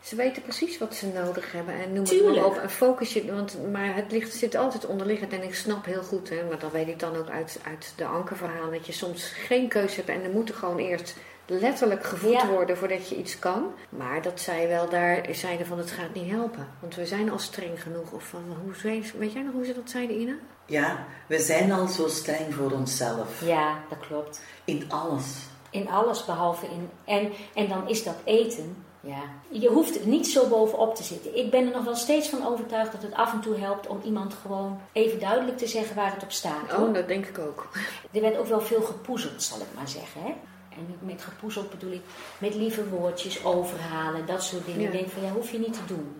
[0.00, 2.56] Ze weten precies wat ze nodig hebben en noem het maar op.
[2.56, 5.32] En focus je, want, maar het ligt, zit altijd onderliggend.
[5.32, 8.04] En ik snap heel goed, hè, maar dat weet ik dan ook uit, uit de
[8.04, 11.16] ankerverhaal, dat je soms geen keuze hebt en er moet er gewoon eerst
[11.46, 12.46] letterlijk gevoed Ja.
[12.48, 13.72] worden voordat je iets kan.
[13.88, 16.68] Maar dat zij wel daar zeiden van het gaat niet helpen.
[16.80, 18.10] Want we zijn al streng genoeg.
[18.12, 20.34] Of van, hoe, weet jij nog hoe ze dat zeiden, Ina?
[20.66, 23.40] Ja, we zijn al zo streng voor onszelf.
[23.44, 24.40] ja, dat klopt.
[24.64, 25.36] In alles.
[25.70, 26.90] In alles behalve in.
[27.04, 28.84] En, en dan is dat eten.
[29.00, 29.22] Ja.
[29.48, 31.36] Je hoeft niet zo bovenop te zitten.
[31.36, 34.00] Ik ben er nog wel steeds van overtuigd dat het af en toe helpt om
[34.04, 36.70] iemand gewoon even duidelijk te zeggen waar het op staat.
[36.70, 36.88] hoor.
[36.88, 37.68] Oh, dat denk ik ook.
[38.12, 40.20] Er werd ook wel veel gepoezeld, zal ik maar zeggen.
[40.22, 40.34] Hè?
[40.76, 42.02] En met gepoezeld bedoel ik
[42.38, 44.80] met lieve woordjes overhalen, dat soort dingen.
[44.80, 44.86] Ja.
[44.86, 46.16] Ik denk van ja, hoef je niet te doen.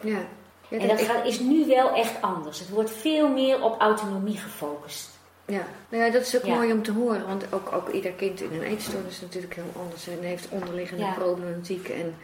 [0.00, 0.18] Ja.
[0.68, 2.58] ja en dat ik- gaat, is nu wel echt anders.
[2.58, 5.12] Het wordt veel meer op autonomie gefocust.
[5.46, 6.54] Ja, nou ja, dat is ook Ja.
[6.54, 7.26] mooi om te horen.
[7.26, 10.08] Want ook, ook ieder kind in een eetstoornis is natuurlijk heel anders.
[10.08, 11.88] En heeft onderliggende problematiek.
[11.88, 12.14] En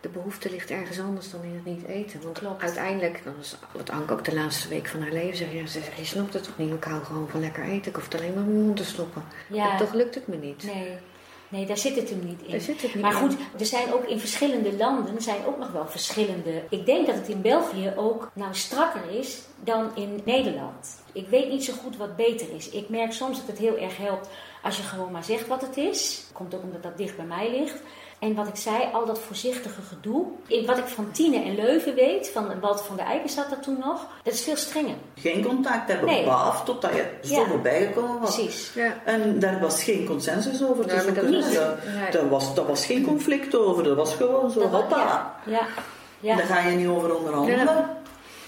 [0.00, 2.22] de behoefte ligt ergens anders dan in het niet eten.
[2.22, 2.62] Want Klopt.
[2.62, 5.52] uiteindelijk, dat is wat Anke ook de laatste week van haar leven zegt.
[5.52, 6.72] Ja, ze zegt, je snapt het toch niet?
[6.74, 7.88] Ik hou gewoon van lekker eten.
[7.88, 9.22] Ik hoef het alleen maar in mijn mond te stoppen.
[9.46, 9.70] ja.
[9.72, 10.62] En toch lukt het me niet.
[10.62, 10.96] Nee.
[11.48, 12.76] Nee, daar zit het hem niet in.
[12.82, 16.62] Niet Maar goed, er zijn ook in verschillende landen zijn ook nog wel verschillende.
[16.70, 21.00] Ik denk dat het in België ook nou strakker is dan in Nederland.
[21.12, 22.68] Ik weet niet zo goed wat beter is.
[22.68, 24.28] Ik merk soms dat het heel erg helpt
[24.62, 26.24] als je gewoon maar zegt wat het is.
[26.32, 27.82] Komt ook omdat dat dicht bij mij ligt.
[28.18, 30.24] En wat ik zei, al dat voorzichtige gedoe.
[30.46, 33.62] In wat ik van Tine en Leuven weet, van Walter van der Eiken zat dat
[33.62, 34.94] toen nog, dat is veel strenger.
[35.14, 36.24] Geen contact hebben, Nee.
[36.24, 37.46] baaf, totdat je zo Ja.
[37.46, 38.34] voorbij gekomen was.
[38.34, 38.72] Precies.
[38.74, 38.94] Ja.
[39.04, 41.30] En daar was geen consensus over te zoeken.
[41.30, 41.54] Dus,
[42.10, 43.84] daar, was, daar was geen conflict over.
[43.84, 44.96] Dat was gewoon zo, hoppa.
[44.96, 45.66] Ja, ja,
[46.20, 46.36] ja.
[46.36, 47.64] Daar ga je niet over onderhandelen.
[47.64, 47.96] Ja.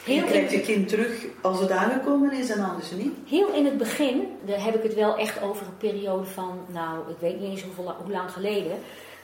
[0.04, 3.12] Je Heel krijgt je kind terug als het aangekomen is en anders niet.
[3.28, 6.98] Heel in het begin, daar heb ik het wel echt over een periode van, nou,
[7.08, 8.72] ik weet niet eens hoeveel, hoe lang geleden.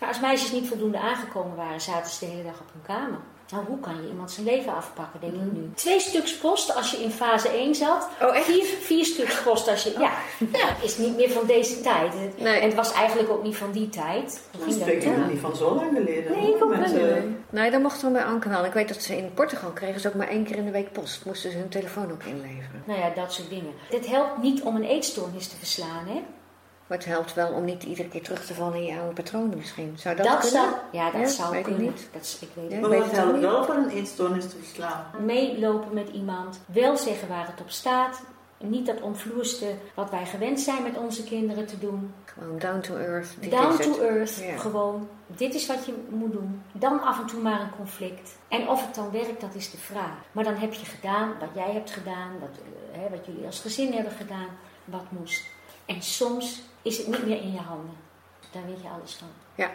[0.00, 3.18] Maar als meisjes niet voldoende aangekomen waren, zaten ze de hele dag op hun kamer.
[3.52, 5.70] Nou, hoe kan je iemand zijn leven afpakken, denk ik nu.
[5.74, 8.08] Twee stuks post als je in fase 1 zat.
[8.22, 8.44] Oh, echt?
[8.44, 9.90] Vier, vier stuks post als je...
[9.98, 10.12] Ja,
[10.52, 12.12] ja, is niet meer van deze tijd.
[12.38, 12.58] Nee.
[12.60, 14.42] En het was eigenlijk ook niet van die tijd.
[14.58, 16.32] Dat spreek nog niet van zo lang geleden.
[16.32, 17.06] Nee, ik ook Met, wel.
[17.08, 18.64] eh, Nee, dat mocht dan bij Anke wel.
[18.64, 20.92] Ik weet dat ze in Portugal kregen ze ook maar één keer in de week
[20.92, 21.24] post.
[21.24, 22.82] Moesten ze hun telefoon ook inleveren.
[22.86, 23.72] Nou ja, dat soort dingen.
[23.90, 26.22] Dit helpt niet om een eetstoornis te verslaan, hè?
[26.86, 29.56] Maar het helpt wel om niet iedere keer terug te vallen in je oude patronen
[29.58, 29.94] misschien.
[29.98, 30.60] Zou dat, Dat, kunnen?
[30.60, 31.82] zou, ja, dat Ja, zou weet ik kunnen.
[31.82, 32.08] niet.
[32.12, 32.76] Dat is, ik weet Ja.
[32.76, 35.04] het Maar wat helpt wel voor een eetstoornis te verslaan?
[35.18, 38.22] meelopen met iemand, wel zeggen waar het op staat.
[38.58, 42.14] Niet dat omvloerste wat wij gewend zijn met onze kinderen te doen.
[42.24, 43.28] Gewoon down to earth.
[43.40, 44.56] dit Down to earth, Ja.
[44.56, 45.08] gewoon.
[45.26, 46.62] Dit is wat je moet doen.
[46.72, 48.36] Dan af en toe maar een conflict.
[48.48, 50.14] En of het dan werkt, dat is de vraag.
[50.32, 52.48] Maar dan heb je gedaan wat jij hebt gedaan, wat,
[52.92, 54.48] eh, hè, wat jullie als gezin hebben gedaan,
[54.84, 55.44] wat moest.
[55.86, 57.96] En soms is het niet meer in je handen.
[58.52, 59.28] Daar weet je alles van.
[59.54, 59.70] Ja.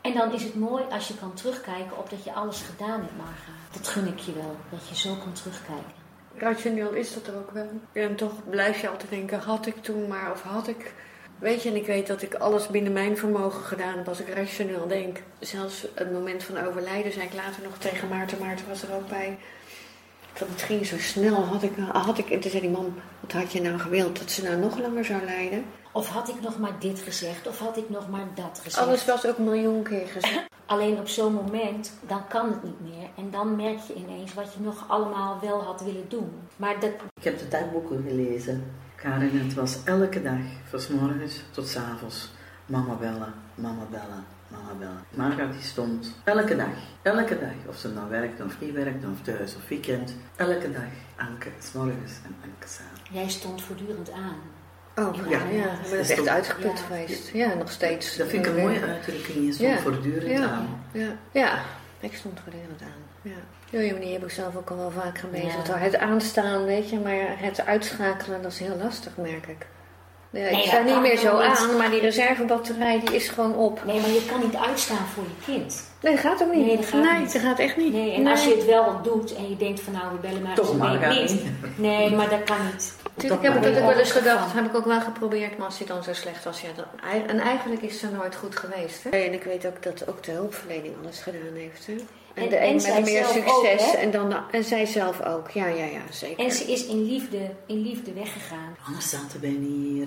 [0.00, 3.16] En dan is het mooi als je kan terugkijken op dat je alles gedaan hebt,
[3.16, 3.52] Marga.
[3.72, 5.92] Dat gun ik je wel, dat je zo kan terugkijken.
[6.36, 7.68] Rationeel is dat er ook wel.
[7.92, 10.92] En toch blijf je altijd denken, had ik toen maar of had ik...
[11.38, 14.28] Weet je, en ik weet dat ik alles binnen mijn vermogen gedaan heb als ik
[14.28, 15.22] rationeel denk.
[15.38, 18.38] Zelfs het moment van overlijden zei ik later nog tegen Maarten.
[18.38, 19.38] Maarten was er ook bij.
[20.38, 21.44] Dat het ging zo snel.
[21.44, 24.18] Had ik, had ik, en toen zei die man, wat had je nou gewild?
[24.18, 25.64] Dat ze nou nog langer zou lijden?
[25.92, 28.86] Of had ik nog maar dit gezegd, of had ik nog maar dat gezegd.
[28.86, 30.46] Alles was ook een miljoen keer gezegd.
[30.66, 33.08] Alleen op zo'n moment, dan kan het niet meer.
[33.16, 36.30] En dan merk je ineens wat je nog allemaal wel had willen doen.
[36.56, 38.72] Maar dat, Ik heb de dagboeken gelezen.
[38.94, 42.30] Karin, het was elke dag, van 's morgens tot 's avonds.
[42.66, 44.24] Mama bellen, mama bellen,
[44.78, 45.04] bellen.
[45.14, 46.68] Marga die stond elke dag,
[47.02, 50.14] elke dag, of ze nou werkte of niet werkte, of thuis of weekend.
[50.36, 50.82] Elke dag
[51.16, 53.00] Anke, 's morgens en Anke samen.
[53.10, 54.36] jij stond voortdurend aan.
[55.06, 55.22] Oh, Ja.
[55.30, 55.64] ja, ja.
[55.64, 56.84] Maar dat is echt uitgeput Ja.
[56.86, 57.28] geweest.
[57.28, 58.16] Ja, nog steeds.
[58.16, 59.78] Dat vind ik een mooie uitdrukking, je stond Ja.
[59.78, 60.48] voortdurend Ja.
[60.48, 60.84] aan.
[60.92, 61.58] Ja, ja.
[62.00, 63.02] ik stond voortdurend aan.
[63.22, 63.78] Ja.
[64.00, 65.20] Die heb ik zelf ook al wel vaak.
[65.32, 65.76] Ja.
[65.78, 69.66] Het aanstaan, weet je, maar het uitschakelen, dat is heel lastig, merk ik.
[70.30, 71.58] Ja, ik Nee, sta niet meer zo niet.
[71.58, 73.84] aan, maar die reservebatterij die is gewoon op.
[73.84, 75.82] Nee, maar je kan niet uitstaan voor je kind.
[76.00, 76.66] Nee, dat gaat ook niet.
[76.66, 77.32] Nee, dat gaat nee, niet.
[77.32, 77.92] dat gaat echt niet.
[77.92, 80.54] Nee, en als je het wel doet en je denkt van nou, we bellen maar
[80.54, 81.42] Toch maar, niet.
[81.76, 82.92] Nee, maar dat kan niet.
[83.14, 85.66] Natuurlijk Dat heb ik dat ook wel eens gedacht, heb ik ook wel geprobeerd, maar
[85.66, 89.04] als hij dan zo slecht was, ja, dan, en eigenlijk is het nooit goed geweest.
[89.04, 89.10] Hè?
[89.10, 91.86] En ik weet ook dat ook de hulpverlening alles gedaan heeft.
[91.86, 91.94] Hè?
[92.42, 93.96] En, de en een met zij meer zelf succes ook, hè?
[93.98, 95.50] en, dan de- en zij zelf ook.
[95.50, 96.44] Ja, ja, ja, zeker.
[96.44, 98.76] En ze is in liefde, in liefde weggegaan.
[98.86, 100.06] Anders zaten wij niet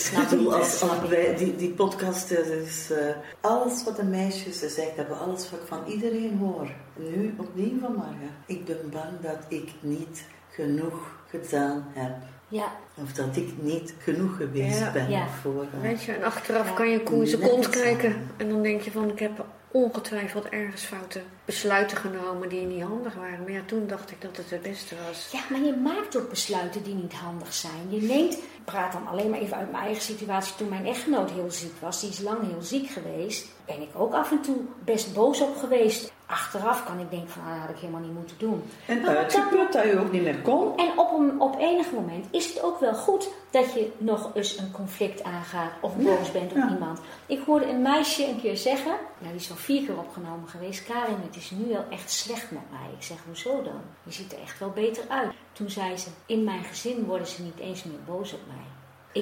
[0.00, 2.98] snap Ik bedoel, als, wij, die, die podcast is eh,
[3.40, 6.68] alles wat de meisjes zegt hebben, alles wat ik van iedereen hoor.
[6.96, 8.30] Nu opnieuw van Marga.
[8.46, 12.12] Ik ben bang dat ik niet genoeg gedaan heb.
[12.48, 12.72] Ja,
[13.02, 14.92] Of dat ik niet genoeg geweest Ja.
[14.92, 15.26] ben Ja.
[15.42, 15.66] voor.
[15.82, 16.74] Weet je, en achteraf Ja.
[16.74, 18.30] kan je koe in zijn Net kont iets kijken.
[18.36, 23.14] En dan denk je van, ik heb ongetwijfeld ergens foute besluiten genomen die niet handig
[23.14, 23.42] waren.
[23.42, 25.28] Maar ja, toen dacht ik dat het het beste was.
[25.32, 27.86] Ja, maar je maakt ook besluiten die niet handig zijn.
[27.88, 30.54] Je neemt, ik praat dan alleen maar even uit mijn eigen situatie.
[30.56, 34.14] Toen mijn echtgenoot heel ziek was, die is lang heel ziek geweest, ben ik ook
[34.14, 36.12] af en toe best boos op geweest.
[36.26, 38.62] Achteraf kan ik denken van, ah, dat had ik helemaal niet moeten doen.
[38.86, 40.76] En uitgeput dat je ook niet meer kon.
[40.76, 44.58] En op, een, op enig moment is het ook wel goed dat je nog eens
[44.58, 46.70] een conflict aangaat of boos bent op ja.
[46.70, 47.00] iemand.
[47.26, 50.84] Ik hoorde een meisje een keer zeggen, nou die is al vier keer opgenomen geweest,
[50.84, 52.92] Karin, het is nu wel echt slecht met mij.
[52.96, 53.80] Ik zeg, hoezo dan?
[54.02, 55.32] Je ziet er echt wel beter uit.
[55.52, 58.64] Toen zei ze, in mijn gezin worden ze niet eens meer boos op mij.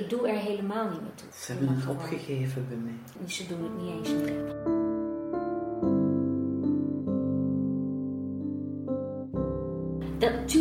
[0.00, 1.28] Ik doe er helemaal niet meer toe.
[1.34, 3.26] Ze hebben het opgegeven bij mij.
[3.28, 4.89] Ze doen het niet eens meer.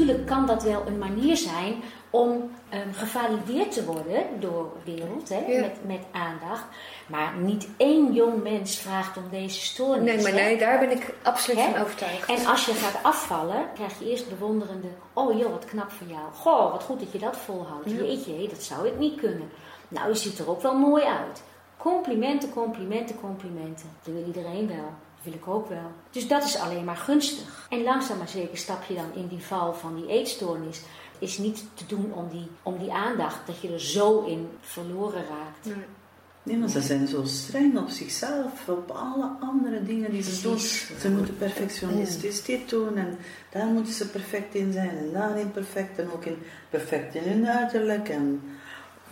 [0.10, 5.30] Natuurlijk kan dat wel een manier zijn om ehm, gevalideerd te worden door de wereld,
[5.30, 5.60] hè, Ja.
[5.62, 6.64] met, met aandacht.
[7.08, 10.14] Maar niet één jong mens vraagt om deze stoornis.
[10.14, 11.72] Nee, maar nee, daar ben ik absoluut Hè?
[11.72, 12.30] van overtuigd.
[12.30, 14.88] En als je gaat afvallen, krijg je eerst bewonderende...
[15.14, 16.22] Oh joh, wat knap van jou.
[16.34, 17.90] Goh, wat goed dat je dat volhoudt.
[17.90, 17.96] Ja.
[17.96, 19.50] Jeetje, dat zou ik niet kunnen.
[19.88, 21.44] Nou, je ziet er ook wel mooi uit.
[21.78, 23.90] Complimenten, complimenten, complimenten.
[24.04, 24.90] Dat wil iedereen wel.
[25.24, 25.92] Dat wil ik ook wel.
[26.12, 27.68] Dus dat is alleen maar gunstig.
[27.70, 30.82] En langzaam maar zeker stap je dan in die val van die eetstoornis.
[31.20, 35.26] Is niet te doen om die, om die aandacht, dat je er zo in verloren
[35.28, 35.66] raakt.
[35.66, 35.86] Nee.
[36.44, 40.60] Nee, maar ze zijn zo streng op zichzelf, op alle andere dingen die ze doen.
[41.00, 43.18] Ze moeten perfectionistisch dit doen en
[43.50, 46.38] daar moeten ze perfect in zijn en daarin perfect en ook in,
[46.70, 48.10] perfect in hun uiterlijk.
[48.10, 48.42] En,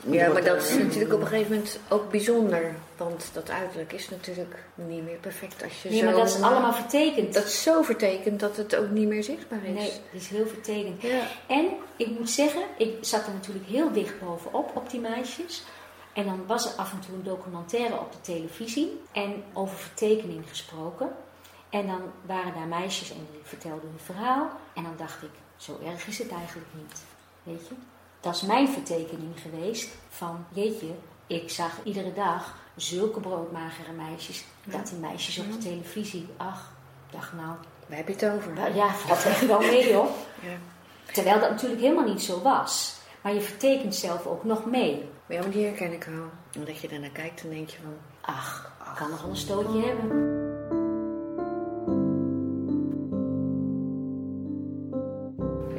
[0.06, 2.76] Ja, maar dat is natuurlijk op een gegeven moment ook bijzonder.
[2.98, 6.06] Want dat uiterlijk is natuurlijk niet meer perfect als je Nee, zo...
[6.06, 7.34] maar dat is allemaal vertekend.
[7.34, 9.74] Dat is zo vertekend dat het ook niet meer zichtbaar is.
[9.74, 11.02] Nee, dat is heel vertekend.
[11.02, 11.22] Ja.
[11.48, 15.64] En ik moet zeggen, ik zat er natuurlijk heel dicht bovenop, op die meisjes.
[16.14, 20.50] En dan was er af en toe een documentaire op de televisie en over vertekening
[20.50, 21.10] gesproken.
[21.70, 24.50] En dan waren daar meisjes en die vertelden hun verhaal.
[24.74, 27.02] En dan dacht ik, zo erg is het eigenlijk niet.
[27.44, 27.76] Weet je?
[28.20, 30.94] Dat is mijn vertekening geweest van, jeetje,
[31.28, 34.46] ik zag iedere dag zulke broodmagere meisjes.
[34.64, 36.72] Dat die meisjes op de televisie, ach,
[37.12, 37.56] dacht nou,
[37.88, 38.54] Waar heb je het over?
[38.54, 40.10] nou ja, valt echt wel mee hoor.
[40.42, 40.58] Ja.
[41.14, 42.96] Terwijl dat natuurlijk helemaal niet zo was.
[43.22, 45.10] Maar je vertekent zelf ook nog mee.
[45.26, 46.30] Maar ja, maar die herken ik wel.
[46.58, 47.98] Omdat je daarnaar kijkt, dan denk je van...
[48.22, 50.47] Ach, ik kan nog wel een stootje hebben.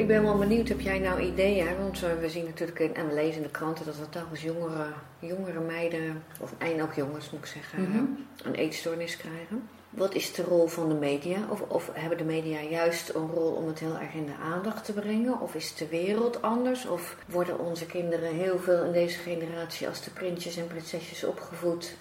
[0.09, 1.78] Ben wel benieuwd, heb jij nou ideeën?
[1.78, 4.42] Want eh, we zien natuurlijk in, en we lezen in de kranten dat er telkens
[4.42, 4.86] jongere,
[5.18, 7.96] jongere meiden, of en ook jongens moet ik zeggen, Mhm.
[7.96, 8.02] eh,
[8.44, 9.68] een eetstoornis krijgen.
[9.90, 11.36] Wat is de rol van de media?
[11.50, 14.84] Of, of hebben de media juist een rol om het heel erg in de aandacht
[14.84, 15.40] te brengen?
[15.40, 16.86] Of is de wereld anders?
[16.86, 21.94] Of worden onze kinderen heel veel in deze generatie als de prinsjes en prinsesjes opgevoed?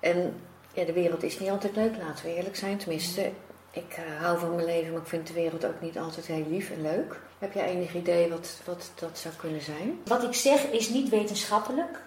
[0.00, 0.34] En
[0.72, 2.76] ja, de wereld is niet altijd leuk, laten we eerlijk zijn.
[2.76, 3.30] Tenminste,
[3.70, 6.46] ik eh, hou van mijn leven, maar ik vind de wereld ook niet altijd heel
[6.50, 7.16] lief en leuk.
[7.44, 10.00] Heb jij enig idee wat, wat dat zou kunnen zijn?
[10.04, 12.02] Wat ik zeg is niet wetenschappelijk.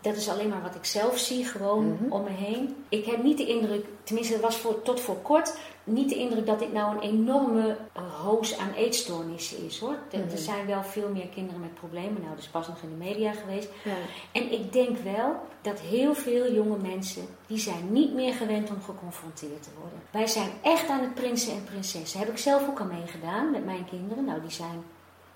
[0.00, 2.12] Dat is alleen maar wat ik zelf zie, gewoon Mhm.
[2.12, 2.84] om me heen.
[2.88, 5.54] Ik heb niet de indruk, tenminste het was voor, tot voor kort,
[5.84, 7.76] niet de indruk dat dit nou een enorme
[8.22, 9.96] hoos aan eetstoornissen is hoor.
[10.10, 10.30] Er, Mhm.
[10.30, 12.12] er zijn wel veel meer kinderen met problemen.
[12.22, 13.68] Nou, dat is pas nog in de media geweest.
[13.84, 13.92] Ja.
[14.32, 18.82] En ik denk wel dat heel veel jonge mensen, die zijn niet meer gewend om
[18.82, 19.98] geconfronteerd te worden.
[20.10, 22.18] Wij zijn echt aan het prinsen en prinsessen.
[22.20, 24.24] Heb ik zelf ook al meegedaan met mijn kinderen.
[24.24, 24.82] Nou, die zijn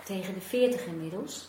[0.04, 1.48] tegen de 40 inmiddels.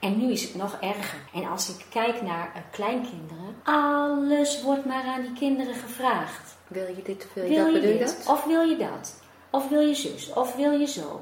[0.00, 1.18] En nu is het nog erger.
[1.34, 6.55] En als ik kijk naar eh, kleinkinderen, alles wordt maar aan die kinderen gevraagd.
[6.68, 7.98] Wil je dit, wil je Wil dat, je dit?
[7.98, 8.26] dat?
[8.28, 9.14] Of wil je dat?
[9.50, 10.32] Of wil je zus?
[10.32, 11.20] Of wil je zo?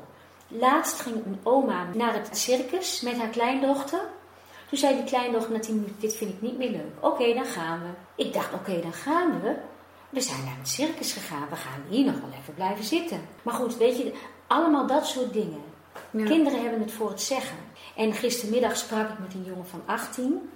[0.49, 4.01] Laatst ging een oma naar het circus met haar kleindochter.
[4.69, 6.93] Toen zei die kleindochter minuten, dit vind ik niet meer leuk.
[7.01, 8.23] Oké, dan gaan we.
[8.25, 9.55] Ik dacht, oké, dan gaan we.
[10.09, 11.49] We zijn naar het circus gegaan.
[11.51, 13.21] We gaan hier nog wel even blijven zitten.
[13.43, 14.13] Maar goed, weet je,
[14.47, 15.63] allemaal dat soort dingen.
[16.11, 16.25] Ja.
[16.25, 17.57] Kinderen hebben het voor het zeggen.
[17.97, 20.51] En gistermiddag sprak ik met een jongen van 18.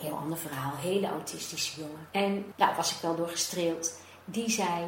[0.00, 2.08] Heel ander verhaal, hele autistische jongen.
[2.10, 4.00] En daar was ik wel door gestreeld.
[4.24, 4.84] Die zei: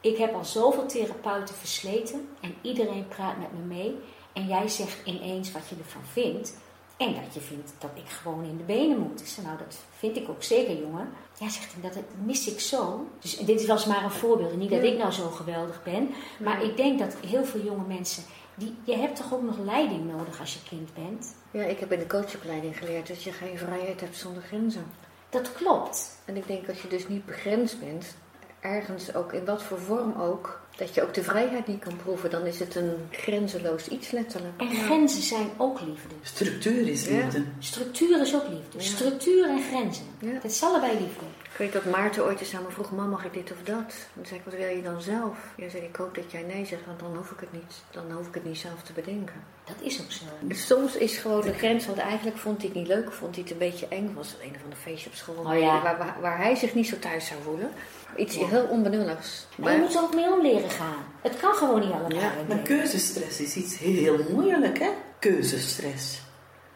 [0.00, 3.98] Ik heb al zoveel therapeuten versleten en iedereen praat met me mee.
[4.32, 6.56] En jij zegt ineens wat je ervan vindt.
[6.98, 9.20] En dat je vindt dat ik gewoon in de benen moet.
[9.20, 11.08] Ik zei, nou, dat vind ik ook zeker, jongen.
[11.38, 13.06] Ja, zegt hij, dat mis ik zo.
[13.20, 14.56] Dus dit was maar een voorbeeld.
[14.56, 16.10] Niet dat ik nou zo geweldig ben.
[16.38, 18.22] Maar ik denk dat heel veel jonge mensen...
[18.54, 21.34] Die, je hebt toch ook nog leiding nodig als je kind bent?
[21.50, 24.86] Ja, ik heb in de coachopleiding geleerd dat je geen vrijheid hebt zonder grenzen.
[25.28, 26.18] Dat klopt.
[26.24, 28.14] En ik denk als je dus niet begrensd bent,
[28.60, 32.30] ergens ook in wat voor vorm ook, dat je ook de vrijheid niet kan proeven,
[32.30, 34.60] dan is het een grenzeloos iets letterlijk.
[34.60, 36.14] En grenzen zijn ook liefde.
[36.22, 37.10] Structuur is Ja.
[37.24, 37.44] liefde.
[37.58, 38.78] Structuur is ook liefde.
[38.78, 38.80] Ja.
[38.84, 40.04] Structuur en grenzen.
[40.18, 40.32] Ja.
[40.32, 41.24] Dat is allebei liefde.
[41.42, 43.94] Ik weet dat Maarten ooit eens aan me vroeg, mam mag ik dit of dat?
[44.14, 45.36] Toen zei ik, wat wil je dan zelf?
[45.56, 48.12] Ja, zei ik, hoop dat jij nee zegt, want dan hoef ik het niet, dan
[48.12, 49.34] hoef ik het niet zelf te bedenken.
[49.64, 50.24] Dat is ook zo.
[50.40, 53.42] Dus soms is gewoon de grens, want eigenlijk vond hij het niet leuk, vond hij
[53.44, 54.12] het een beetje eng.
[54.14, 55.82] Was het een of ander feestje op school Oh ja.
[55.82, 57.70] waar, waar, waar hij zich niet zo thuis zou voelen.
[58.16, 58.46] Iets Ja.
[58.46, 59.46] heel onbenulligs.
[59.56, 61.04] Maar je moet er ook mee om leren gaan.
[61.22, 62.12] Het kan gewoon niet allemaal.
[62.12, 64.88] Ja, Maar keuzestress is iets heel moeilijk, hè?
[65.18, 66.20] Keuzestress.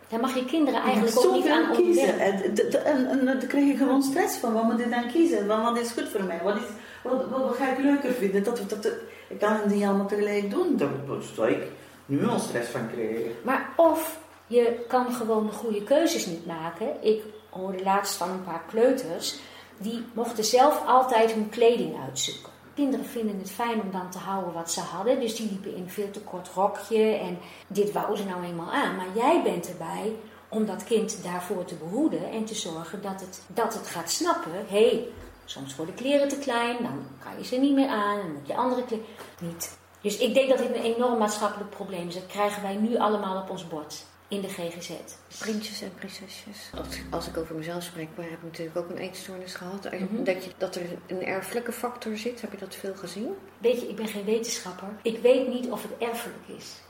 [0.09, 2.19] Daar mag je kinderen eigenlijk ook niet aan kiezen.
[2.19, 4.53] En, daar krijg je gewoon stress van.
[4.53, 5.47] Wat moet ik dan kiezen?
[5.47, 6.41] Wat, wat is goed voor mij?
[6.43, 6.63] Wat, is,
[7.03, 8.45] wat, wat, wat ga ik leuker vinden?
[8.45, 8.93] Dat, dat, dat,
[9.29, 10.77] ik kan het niet allemaal tegelijk doen.
[10.77, 11.63] Daar daar zou ik
[12.07, 13.33] nu al stress van krijgen.
[13.43, 16.87] Maar of je kan gewoon de goede keuzes niet maken.
[17.01, 19.39] Ik hoorde laatst van een paar kleuters.
[19.83, 22.53] Die mochten zelf altijd hun kleding uitzoeken.
[22.75, 25.21] Kinderen vinden het fijn om dan te houden wat ze hadden.
[25.21, 27.05] Dus die liepen in veel te kort rokje.
[27.05, 28.97] En dit wou ze nou eenmaal aan.
[28.97, 30.13] Maar jij bent erbij
[30.49, 32.31] om dat kind daarvoor te behoeden.
[32.31, 34.53] En te zorgen dat het, dat het gaat snappen.
[34.53, 35.07] Hé, hey,
[35.45, 36.77] soms worden kleren te klein.
[36.83, 38.17] Dan kan je ze niet meer aan.
[38.17, 39.07] Dan moet je andere kleren...
[39.41, 39.79] Niet.
[40.01, 42.15] Dus ik denk dat dit een enorm maatschappelijk probleem is.
[42.15, 44.91] Dat krijgen wij nu allemaal op ons bord in de GGZ.
[45.39, 46.71] Prinsjes en prinsesjes.
[46.79, 49.91] Als, als ik over mezelf spreek, maar heb ik natuurlijk ook een eetstoornis gehad.
[49.91, 50.25] Mhm.
[50.25, 53.35] dat, je, dat er een erfelijke factor zit, heb je dat veel gezien?
[53.59, 54.89] Weet je, ik ben geen wetenschapper.
[55.03, 56.81] Ik weet niet of het erfelijk is.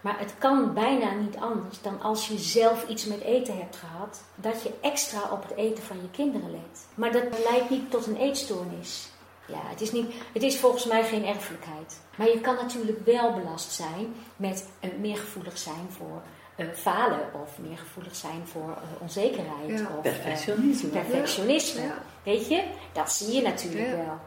[0.00, 4.22] Maar het kan bijna niet anders dan als je zelf iets met eten hebt gehad,
[4.34, 6.86] dat je extra op het eten van je kinderen let.
[6.94, 9.08] Maar dat leidt niet tot een eetstoornis.
[9.46, 12.00] Ja, het is, niet, het is volgens mij geen erfelijkheid.
[12.16, 16.22] Maar je kan natuurlijk wel belast zijn met een meer gevoelig zijn voor
[16.58, 19.68] uh, falen of meer gevoelig zijn voor uh, onzekerheid.
[19.80, 20.88] Ja, of perfectionisme.
[20.88, 21.80] Uh, perfectionisme.
[21.82, 21.94] Ja.
[22.22, 23.96] Weet je, dat zie je natuurlijk Ja.
[23.96, 24.18] wel.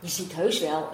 [0.00, 0.88] Je ziet heus wel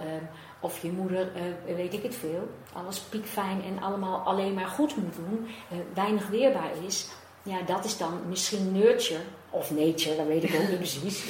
[0.60, 1.28] of je moeder,
[1.66, 5.46] weet ik het veel, alles piekfijn en allemaal alleen maar goed moet doen,
[5.94, 7.06] weinig weerbaar is.
[7.42, 9.20] Ja, dat is dan misschien nurture
[9.50, 11.24] of nature, dat weet ik ook niet precies.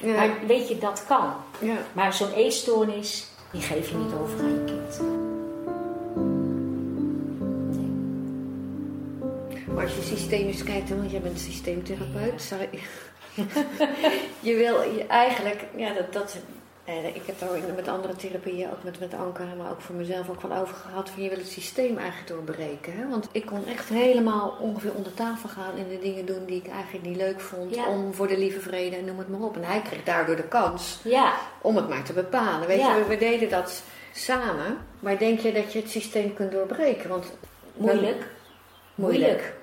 [0.00, 0.14] Ja.
[0.14, 1.32] Maar weet je, dat kan.
[1.60, 1.76] ja.
[1.92, 5.31] Maar zo'n eetstoornis, die geef je niet over aan je kind.
[9.82, 12.68] Als je systemisch kijkt, want jij bent systeemtherapeut, sorry.
[14.48, 16.36] je wil je eigenlijk, ja, dat, dat,
[16.84, 20.30] eh, ik heb daar met andere therapieën, ook met, met Anka, maar ook voor mezelf
[20.30, 21.10] ook wel over gehad.
[21.10, 22.92] Van je wil het systeem eigenlijk doorbreken.
[22.96, 23.08] Hè?
[23.08, 26.68] Want ik kon echt helemaal ongeveer onder tafel gaan en de dingen doen die ik
[26.68, 27.74] eigenlijk niet leuk vond.
[27.74, 27.86] Ja.
[27.88, 29.56] Om voor de lieve vrede en noem het maar op.
[29.56, 32.66] En hij kreeg daardoor de kans Ja, om het maar te bepalen.
[32.68, 32.96] Weet Ja.
[32.96, 34.78] je, we, we deden dat samen.
[35.00, 37.08] Maar denk je dat je het systeem kunt doorbreken?
[37.08, 37.32] Want
[37.76, 38.02] moeilijk.
[38.02, 38.26] Moeilijk.
[38.94, 39.54] Moeilijk.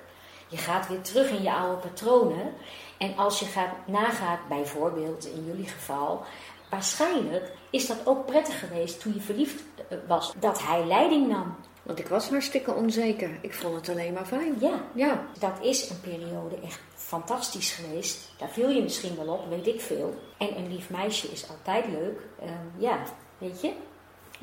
[0.50, 2.54] Je gaat weer terug in je oude patronen.
[2.98, 6.24] En als je gaat, nagaat, bijvoorbeeld in jullie geval,
[6.70, 11.56] waarschijnlijk is dat ook prettig geweest toen je verliefd eh, was, dat hij leiding nam.
[11.82, 13.30] Want ik was hartstikke onzeker.
[13.40, 14.56] Ik vond het alleen maar fijn.
[14.60, 18.32] Ja, Ja, dat is een periode echt fantastisch geweest.
[18.38, 20.14] Daar viel je misschien wel op, weet ik veel.
[20.38, 22.20] En een lief meisje is altijd leuk.
[22.40, 23.02] Ehm, ja,
[23.38, 23.72] weet je?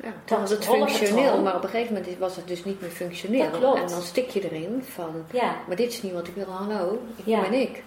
[0.02, 0.12] Ja.
[0.24, 3.50] toen was het functioneel, maar op een gegeven moment was het dus niet meer functioneel.
[3.50, 3.80] Dat klopt.
[3.80, 5.56] En dan stik je erin van, Ja.
[5.66, 7.40] maar dit is niet wat ik wil, hallo, ik Ja.
[7.40, 7.82] ben ik.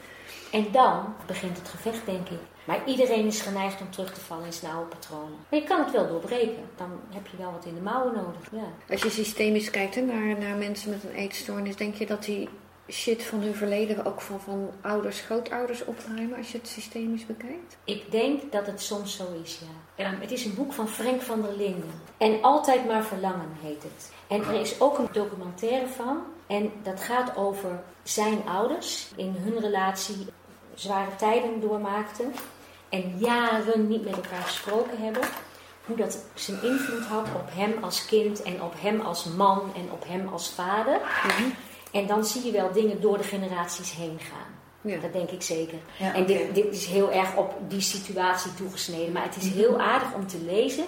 [0.52, 2.38] En dan begint het gevecht, denk ik.
[2.66, 5.38] Maar iedereen is geneigd om terug te vallen in zijn oude patronen.
[5.50, 6.64] Maar je kan het wel doorbreken.
[6.76, 8.42] Dan heb je wel wat in de mouwen nodig.
[8.52, 8.94] Ja.
[8.94, 12.50] Als je systemisch kijkt hè, naar, naar mensen met een eetstoornis, denk je dat die
[12.90, 17.78] shit van hun verleden ook van, van ouders, grootouders opruimen als je het systemisch bekijkt?
[17.84, 20.04] Ik denk dat het soms zo is, ja.
[20.04, 21.92] Ehm, het is een boek van Frank van der Linden.
[22.18, 24.12] En Altijd maar verlangen heet het.
[24.28, 26.24] En er is ook een documentaire van.
[26.48, 30.26] En dat gaat over zijn ouders in hun relatie
[30.74, 32.34] zware tijden doormaakten.
[32.90, 35.24] En jaren niet met elkaar gesproken hebben.
[35.86, 39.92] Hoe dat zijn invloed had op hem als kind en op hem als man en
[39.92, 41.00] op hem als vader.
[41.92, 44.60] En dan zie je wel dingen door de generaties heen gaan.
[44.82, 45.00] Ja.
[45.00, 45.78] Dat denk ik zeker.
[45.98, 49.12] Ja, en dit, dit is heel erg op die situatie toegesneden.
[49.12, 50.86] Maar het is heel aardig om te lezen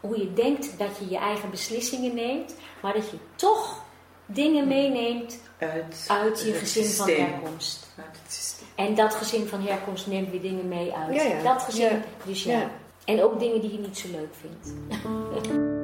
[0.00, 3.82] hoe je denkt dat je je eigen beslissingen neemt, maar dat je toch
[4.26, 7.86] dingen meeneemt Uit, uit je gezin van herkomst.
[8.74, 11.14] En dat gezin van herkomst neemt weer dingen mee uit.
[11.14, 11.42] Ja, ja.
[11.42, 12.58] Dat gezin, dus ja.
[12.58, 12.70] Ja.
[13.04, 14.74] En ook dingen die je niet zo leuk vindt.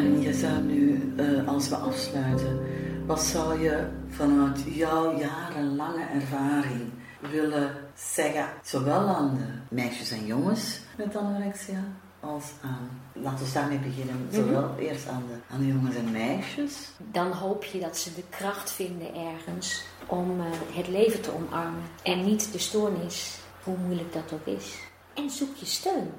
[0.00, 2.60] Karin, je zou nu, eh, als we afsluiten,
[3.06, 6.90] wat zou je vanuit jouw jarenlange ervaring
[7.30, 11.84] willen zeggen, zowel aan de meisjes en jongens met anorexia,
[12.20, 16.90] als aan, laten we daarmee beginnen, zowel eerst aan de, aan de jongens en meisjes.
[16.98, 20.46] Dan hoop je dat ze de kracht vinden ergens om eh,
[20.76, 21.82] het leven te omarmen.
[22.02, 24.78] En niet de stoornis, hoe moeilijk dat ook is.
[25.14, 26.10] En zoek je steun.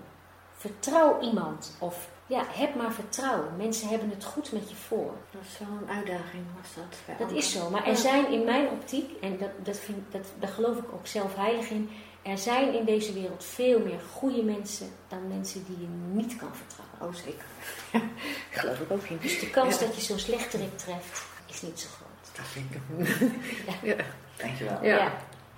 [0.55, 1.75] Vertrouw iemand.
[1.79, 3.55] Of ja, heb maar vertrouwen.
[3.57, 5.13] Mensen hebben het goed met je voor.
[5.31, 7.17] Dat is wel een uitdaging, was dat.
[7.27, 7.69] Dat is zo.
[7.69, 7.95] Maar er Ja.
[7.95, 11.69] zijn in mijn optiek, en dat, dat vind, dat, daar geloof ik ook zelf heilig
[11.69, 11.89] in.
[12.21, 16.49] Er zijn in deze wereld veel meer goede mensen dan mensen die je niet kan
[16.55, 16.99] vertrouwen.
[17.17, 17.45] Oh, zeker.
[18.51, 19.17] ik geloof ik ook in.
[19.21, 19.85] Dus de kans Ja.
[19.85, 22.35] dat je zo'n slechterik treft, is niet zo groot.
[22.35, 23.31] Dat vind ik.
[23.89, 23.95] Ja.
[24.37, 24.83] Dankjewel.
[24.83, 25.11] Ja.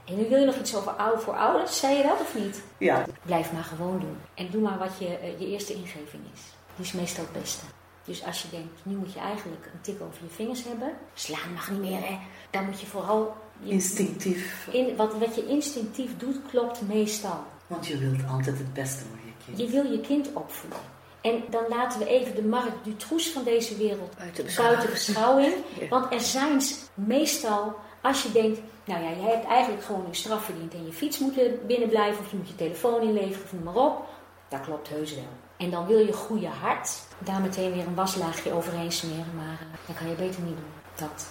[0.05, 2.61] En nu wil je nog iets over ouder voor ouders, zei je dat of niet?
[2.77, 4.17] Ja, Blijf maar gewoon doen.
[4.33, 6.41] En doe maar wat je, eh, je eerste ingeving is.
[6.75, 7.65] Die is meestal het beste.
[8.05, 10.93] Dus als je denkt, nu moet je eigenlijk een tik over je vingers hebben.
[11.13, 12.17] Slaan mag niet meer, hè.
[12.51, 13.35] Dan moet je vooral...
[13.59, 14.67] Je, instinctief.
[14.71, 17.43] in, wat, wat je instinctief doet, klopt meestal.
[17.67, 19.59] Want je wilt altijd het beste voor je kind.
[19.59, 20.79] Je wil je kind opvoeden.
[21.21, 24.77] En dan laten we even de Mark Dutroux van deze wereld Buiten beschouwing.
[24.77, 25.53] buiten beschouwing.
[25.79, 25.87] Ja.
[25.87, 26.61] Want er zijn
[26.93, 30.93] meestal, als je denkt, nou ja, jij hebt eigenlijk gewoon je straf verdiend en je
[30.93, 34.05] fiets moet er binnen blijven, of je moet je telefoon inleveren, of noem maar op.
[34.49, 35.27] Dat klopt heus wel.
[35.63, 39.77] En dan wil je goede hart, daar meteen weer een waslaagje overheen smeren, maar uh,
[39.87, 41.07] dat kan je beter niet doen.
[41.07, 41.27] Dat.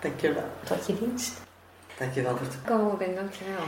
[0.00, 0.44] Dankjewel.
[0.64, 1.40] Tot je dienst.
[1.98, 3.14] Dankjewel voor het komen, Ben.
[3.14, 3.64] Dankjewel.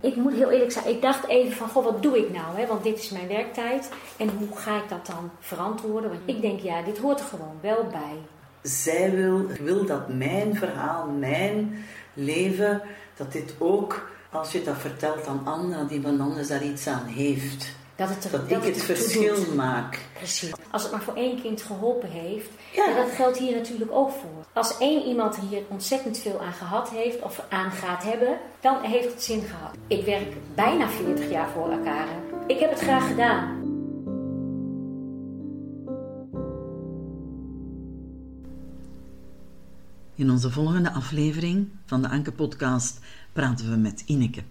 [0.00, 2.56] Ik moet heel eerlijk zijn, ik dacht even van, goh, wat doe ik nou?
[2.56, 2.66] Hè?
[2.66, 3.90] Want dit is mijn werktijd.
[4.16, 6.10] En hoe ga ik dat dan verantwoorden?
[6.10, 8.16] Want ik denk, ja, dit hoort er gewoon wel bij.
[8.62, 11.84] Zij wil, wil dat mijn verhaal, mijn
[12.14, 12.82] leven,
[13.16, 17.06] dat dit ook, als je dat vertelt aan anderen, die van anders daar iets aan
[17.06, 17.74] heeft.
[17.96, 19.98] Dat, het er, dat, dat ik het, het verschil maak.
[20.12, 20.52] Precies.
[20.70, 22.48] Als het maar voor één kind geholpen heeft.
[22.72, 22.88] Ja.
[22.88, 24.44] En dat geldt hier natuurlijk ook voor.
[24.52, 29.12] Als één iemand hier ontzettend veel aan gehad heeft of aan gaat hebben, dan heeft
[29.12, 29.74] het zin gehad.
[29.86, 32.06] Ik werk bijna 40 jaar voor elkaar.
[32.46, 33.61] Ik heb het graag gedaan.
[40.22, 42.98] In onze volgende aflevering van de Anke-podcast
[43.32, 44.42] praten we met Ineke.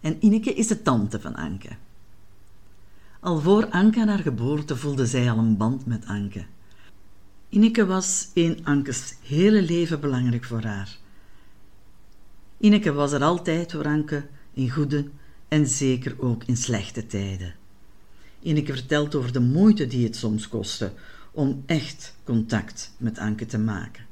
[0.00, 1.68] En Ineke is de tante van Anke.
[3.20, 6.44] Al voor Anke haar geboorte voelde zij al een band met Anke.
[7.48, 10.96] Ineke was in Ankes hele leven belangrijk voor haar.
[12.58, 15.08] Ineke was er altijd voor Anke in goede
[15.48, 17.54] en zeker ook in slechte tijden.
[18.40, 20.92] Ineke vertelt over de moeite die het soms kostte
[21.30, 24.10] om echt contact met Anke te maken.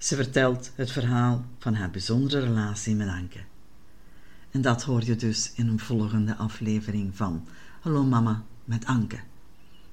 [0.00, 3.40] Ze vertelt het verhaal van haar bijzondere relatie met Anke.
[4.50, 7.48] En dat hoor je dus in een volgende aflevering van
[7.80, 9.20] Hallo Mama met Anke.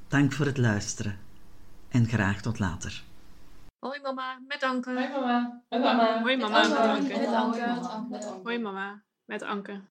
[0.07, 1.17] Dank voor het luisteren
[1.89, 3.03] en graag tot later.
[3.79, 4.93] Hoi mama, met Anke.
[4.93, 5.61] Hoi mama.
[5.69, 6.21] Hoi mama.
[6.21, 8.39] Hoi mama, met Anke.
[8.43, 9.81] Hoi mama, met Anke.